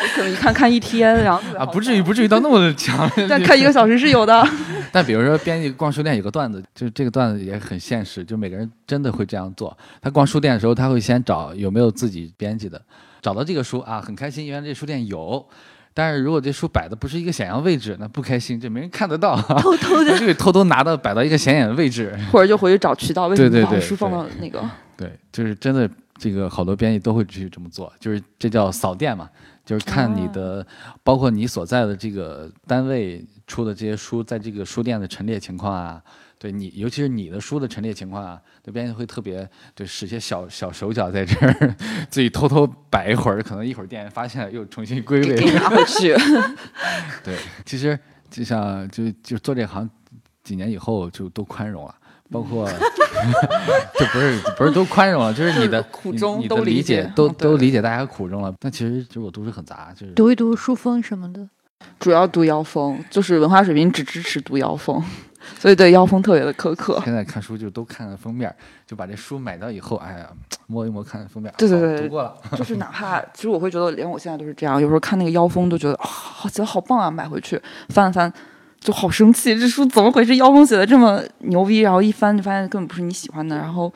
[0.14, 3.10] 可能一看看一天，然后啊，不至于不至于到那么强。
[3.28, 4.42] 但看一个小时是有的。
[4.90, 9.76] 但比如说编辑逛书店有个段子，就是这个段子也很现实，就每个人真的会这样做。
[10.00, 12.80] 他逛书店的时候，他会先找有没有自己编辑的，
[13.20, 15.46] 找到这个书啊，很开心，原来这书店有。
[15.92, 22.16] 但是如果这书摆的不是一个显阳位置，那不开心，这没人看得到，偷偷的就给偷偷拿到摆到一个显眼的位置。
[22.30, 24.62] 或者就回去找渠道，为什么把书放到那个？
[24.96, 29.28] 对，就是真的，这个好多编辑都会去这么做，就是这叫扫店嘛，
[29.64, 30.64] 就是看你的，
[31.02, 36.00] 包括你所在的这个单位出的这些书，在这个书店的陈列情况啊，
[36.40, 41.76] 对你，尤其是你的书的陈列情况啊，对编辑会特别对使些小小手脚在这儿，
[42.08, 45.52] 自己偷偷摆一会儿，可能一会儿店员发现了又重新归位。
[45.52, 46.16] 拿回去。
[47.22, 47.36] 对，
[47.66, 47.98] 其实
[48.30, 49.88] 就像就就做这行
[50.42, 51.94] 几年以后就都宽容了。
[52.32, 52.64] 包括，
[53.98, 58.54] 就不是不是都宽容了，就是你的苦你衷都理你的理解都都理解大家苦衷了。
[58.60, 61.46] 但其实就是我读书很杂，就是读一读书风什么的。
[61.98, 65.02] 主要读妖风，就是文化水平只支持读妖风，
[65.58, 67.00] 所以对腰封特别的苛刻。
[67.04, 68.54] 现在看书就都看看封面，
[68.86, 70.28] 就把这书买到以后，哎呀，
[70.66, 72.34] 摸一摸看看封面，对对对读过了。
[72.56, 74.80] 就是 哪怕，其实我会觉得，连我现在都是这样。
[74.80, 78.32] 有时候看那个妖风，都觉得啊，好写的好棒啊，买回去翻了翻，
[78.78, 80.36] 就好生气，这书怎么回事？
[80.36, 83.56] 妖风写的这么牛逼，然后一翻就发现根本不是你喜欢的。
[83.56, 83.92] 然后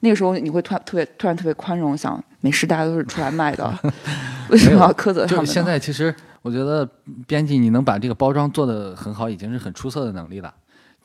[0.00, 3.78] 那个时候你会突然特别突然特别宽容，想没事，大家都是出来卖的，
[4.50, 5.46] 为什么要苛责他们呢？
[5.46, 6.88] 就现在，其实我觉得
[7.26, 10.52] 编辑你能把这个包装做得很好，已经是很出色的能力了。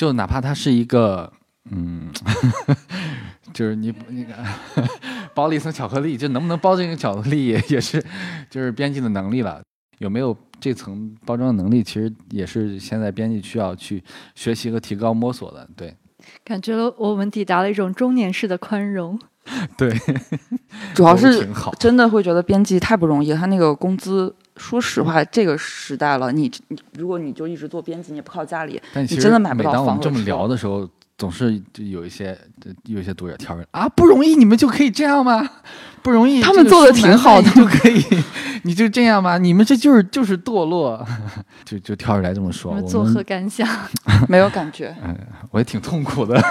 [0.01, 1.31] 就哪怕它是一个，
[1.69, 2.11] 嗯，
[3.53, 4.33] 就是你那个
[5.35, 8.03] 包了一层巧克力，就能不能包这个巧克力也也是，
[8.49, 9.61] 就是编辑的能力了。
[9.99, 15.69] 有没有这层包装的能力，其实也是现在编辑需要去学习和提高、摸索的。
[15.75, 15.95] 对
[16.43, 19.19] 感觉我们抵达了一种中年式的宽容。
[19.77, 19.95] 对，
[20.95, 21.47] 主要是。
[21.77, 24.35] 真的会觉得编辑太不容易了，他那个工资。
[24.57, 30.87] 说实话，这个时代了，你你如果你就一直做编辑，你也不靠家里，但你真的买不到每当我们这么聊的时候，
[31.17, 32.37] 总是就有一些
[32.85, 35.49] 有一些读者跳出来啊，不容易，你们就可以这样吗？
[36.03, 38.03] 不容易，他们做得这个书难挺好的就可以，
[38.63, 39.37] 你就这样吗？
[39.37, 41.05] 你们这就是就是堕落，
[41.63, 42.71] 就就跳出来这么说。
[42.71, 43.67] 我你们作何感想？
[44.27, 44.95] 没有感觉。
[45.51, 46.43] 我也挺痛苦的，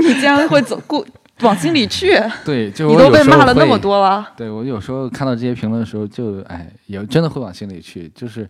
[0.00, 1.04] 你竟然会走过
[1.42, 2.12] 往心里 去，
[2.44, 4.26] 对，就你都被骂了那么多了。
[4.36, 8.48] 对我有时候看到这些评论的时候就，哎，也真的会往心里去，就是，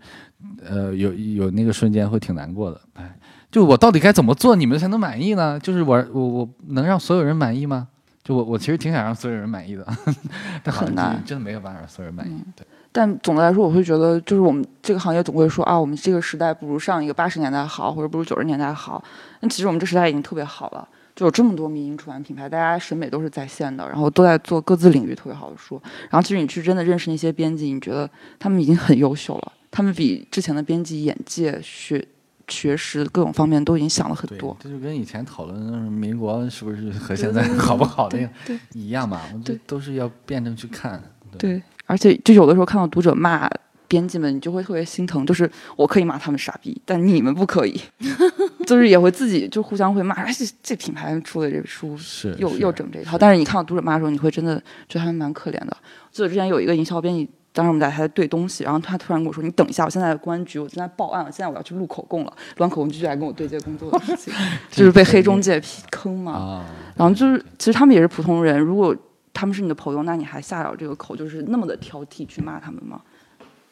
[0.65, 3.17] 呃，有有那个瞬间会挺难过的，哎，
[3.51, 5.59] 就我到底该怎么做，你们才能满意呢？
[5.61, 7.89] 就是我我我能让所有人满意吗？
[8.25, 9.85] 就我我其实挺想让所有人满意的，
[10.63, 12.41] 但很难真的没有办法让所有人满意。
[12.55, 19.03] 对，但总的来说，我会觉得，就是我们这个行业总会说啊，我们这个时代不如上一个八十年代好，或者不如九十年代好。
[19.41, 25.81] 那其实我们这时代已经特别好了，就有这么多民营出版品牌，大家审美都是在线的，然后都在做各自领域特别好的书。
[26.11, 28.09] 然后其实你去真的认识那些编辑，你觉得
[28.39, 32.07] 他们已经很优秀了，他们比之前的编辑眼界、学
[32.49, 39.21] 学识各种方面都已经想了很多。，这就跟以前讨论民国是不是 和现在好不好的对一样嘛？
[39.33, 41.03] 我这对都是要辩证去看。
[41.39, 43.49] 对，而且就有的时候看到读者骂
[43.93, 45.27] 编辑们，你就会特别心疼。
[45.27, 47.79] 就是我可以骂他们傻逼，但你们不可以，
[48.67, 53.19] 就是也会自己就互相会骂，哎，这这品牌出的这个书是又是又整这一套。
[53.19, 54.57] 但是你看到读者骂的时候，你会真的
[54.89, 55.77] 觉得他们蛮可怜的。
[56.11, 57.29] 记得之前有一个营销编辑。
[57.55, 62.33] 当时我们俩还在对东西，然后他突然跟我说：“你等一下，我现在在公安局，我现在报案了，现在我要去录口供了。
[62.57, 64.33] 录完口供继续来跟我对接工作的事情，
[64.73, 66.33] 就是被黑中介坑嘛。
[66.33, 66.65] 啊，
[66.97, 68.97] 然后就是，其实他们也是普通人，如果
[69.35, 72.99] 他们是你的朋友，那你还下了这个口，就是那么的挑剔去骂他们吗？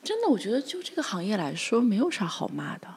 [0.03, 2.89] 真的，我觉得就这个行业来说，没有啥好骂的。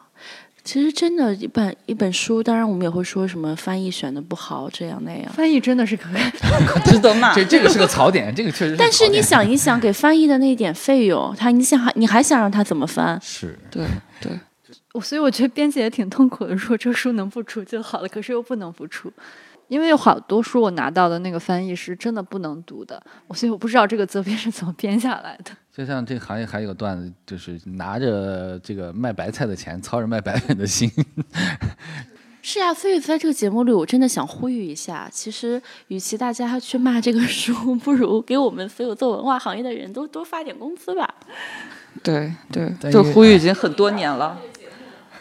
[0.63, 5.31] 其实真的，一本一本书，当然我们也会说什么翻译选的不好，这样那样。
[5.33, 6.07] 翻译真的是可
[6.89, 7.33] 值得骂。
[7.35, 8.75] 这这个是个槽点，这个确实。
[8.77, 13.19] 但是你想一想，给翻译的那一点费用，他你想还你还想让他怎么翻？
[13.21, 13.85] 是对
[14.21, 14.31] 对。
[14.93, 19.11] 我所以我觉得编辑也挺痛苦的，说这书能不出就好了，可是又不能不出。
[19.67, 23.01] 因为有好多书我拿到的那个翻译是真的不能读的，
[23.33, 25.51] 所以我不知道这个责编是怎么编下来的。
[25.75, 30.91] 就像这个行业还有个段子，就是拿着这个卖白菜的钱，操着卖白粉的心。
[32.45, 41.11] 是呀，所以在这个节目里，我真的想呼吁一下，其实与其大家去骂这个书，不如给我们所有做文化行业的人都多发点工资吧。
[42.03, 44.37] 对对，这个呼吁已经很多年了。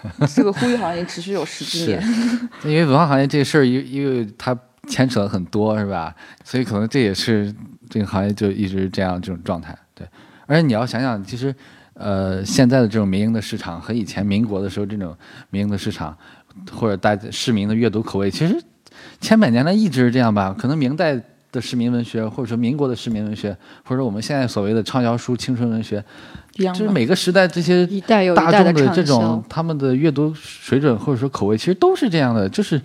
[0.35, 2.03] 这个呼吁好像也持续有十几年，
[2.65, 4.57] 因为文化行业这事儿，因因为它
[4.89, 6.15] 牵扯了很多，是吧？
[6.45, 7.55] 所以可能这也是
[7.89, 9.77] 这个行业就一直这样这种状态。
[9.95, 10.07] 对，
[10.47, 11.55] 而且你要想想，其实，
[11.95, 15.17] 呃，现在的这种民营的市场和以前民国的时候这种
[15.51, 16.17] 民营的市场，
[16.73, 18.61] 或者大市民的阅读口味，其实
[19.21, 20.55] 千百年来一直是这样吧？
[20.59, 21.21] 可能明代。
[21.53, 26.03] 的市民文学，或者说民国的市民文学，或者说我们现在所谓的畅销书、青春文学，
[26.55, 32.81] 就是每个时代这些大众的这种他们的阅读水准或者说口味，其实都是这样的，就是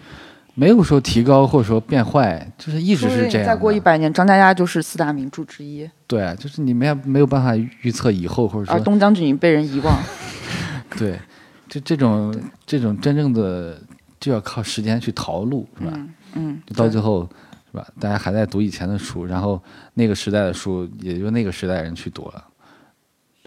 [0.53, 3.47] 没有说提高或者说变坏，就是一直是这样。
[3.47, 5.89] 再过一百年，张嘉佳就是四大名著之一。
[6.07, 10.01] 对，就是你们也没有办法预测以后，或者说而东将军被人遗忘。
[10.97, 11.19] 对，
[11.67, 12.33] 就这种
[12.65, 13.79] 这种真正的
[14.19, 15.93] 就要靠时间去淘路，是吧？
[16.35, 17.27] 嗯，到最后。
[17.69, 17.85] 是吧？
[17.99, 19.61] 大家还在读以前的书，然后
[19.93, 22.41] 那个时代的书也就那个时代人去读了，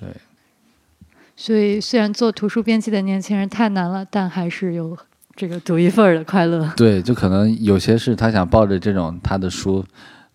[0.00, 0.08] 对。
[1.36, 4.94] 所以，虽然做图书编辑的年轻人太难了，但还是有
[5.34, 6.70] 这个独一份儿的快乐。
[6.76, 9.82] 对，就可能有些是他想抱着这种他的书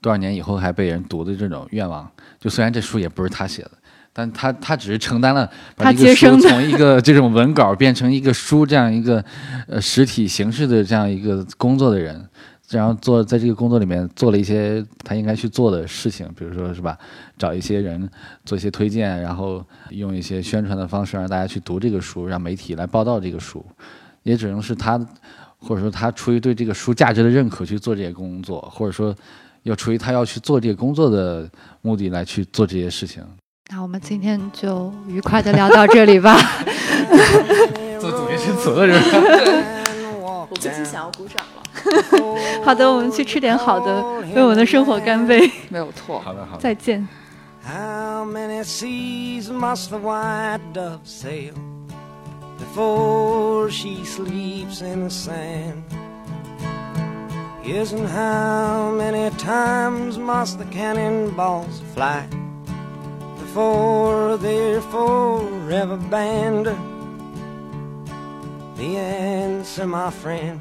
[0.02, 2.10] 多少年以后还被人读的这种愿望。
[2.40, 3.72] 就虽然这书也不是他写的，
[4.12, 9.24] 但他他只是承担了把这个书从一个这种文稿变成一个书这样一个
[9.68, 12.28] 呃实体形式的这样一个工作的人。
[12.70, 16.98] 然后做在这个工作里面做了一些他应该去做的事情，比如说是吧，
[17.38, 18.10] 找一些人
[18.44, 23.64] 做一些推荐，然后用一些宣传的方式让大家去读这个书，让媒体来报道这个书，
[24.24, 25.00] 也只能是他
[25.58, 29.16] 或者说他出于对这个书价值的认可去做这些工作，或者说
[29.64, 31.50] 要出于他要去做这个工作的
[31.82, 33.24] 目的来去做这些事情。
[33.72, 36.36] 那我们今天就愉快的聊到这里吧。
[38.00, 39.18] 做主持词了是吧？
[40.22, 41.55] 我不禁想要鼓掌了。
[42.65, 44.03] 好的，我们去吃点好的，
[44.35, 45.51] 为我们的生活干杯。
[45.69, 46.21] 没有错。
[46.21, 46.63] 好的，好的。
[46.63, 47.07] 再见。
[47.63, 51.53] How many seas must the white dove sail
[52.59, 55.83] before she sleeps in the sand?
[57.63, 62.27] Yes, and how many times must the cannonballs fly
[63.39, 66.75] before they're forever banned?
[68.77, 70.61] The answer, my friend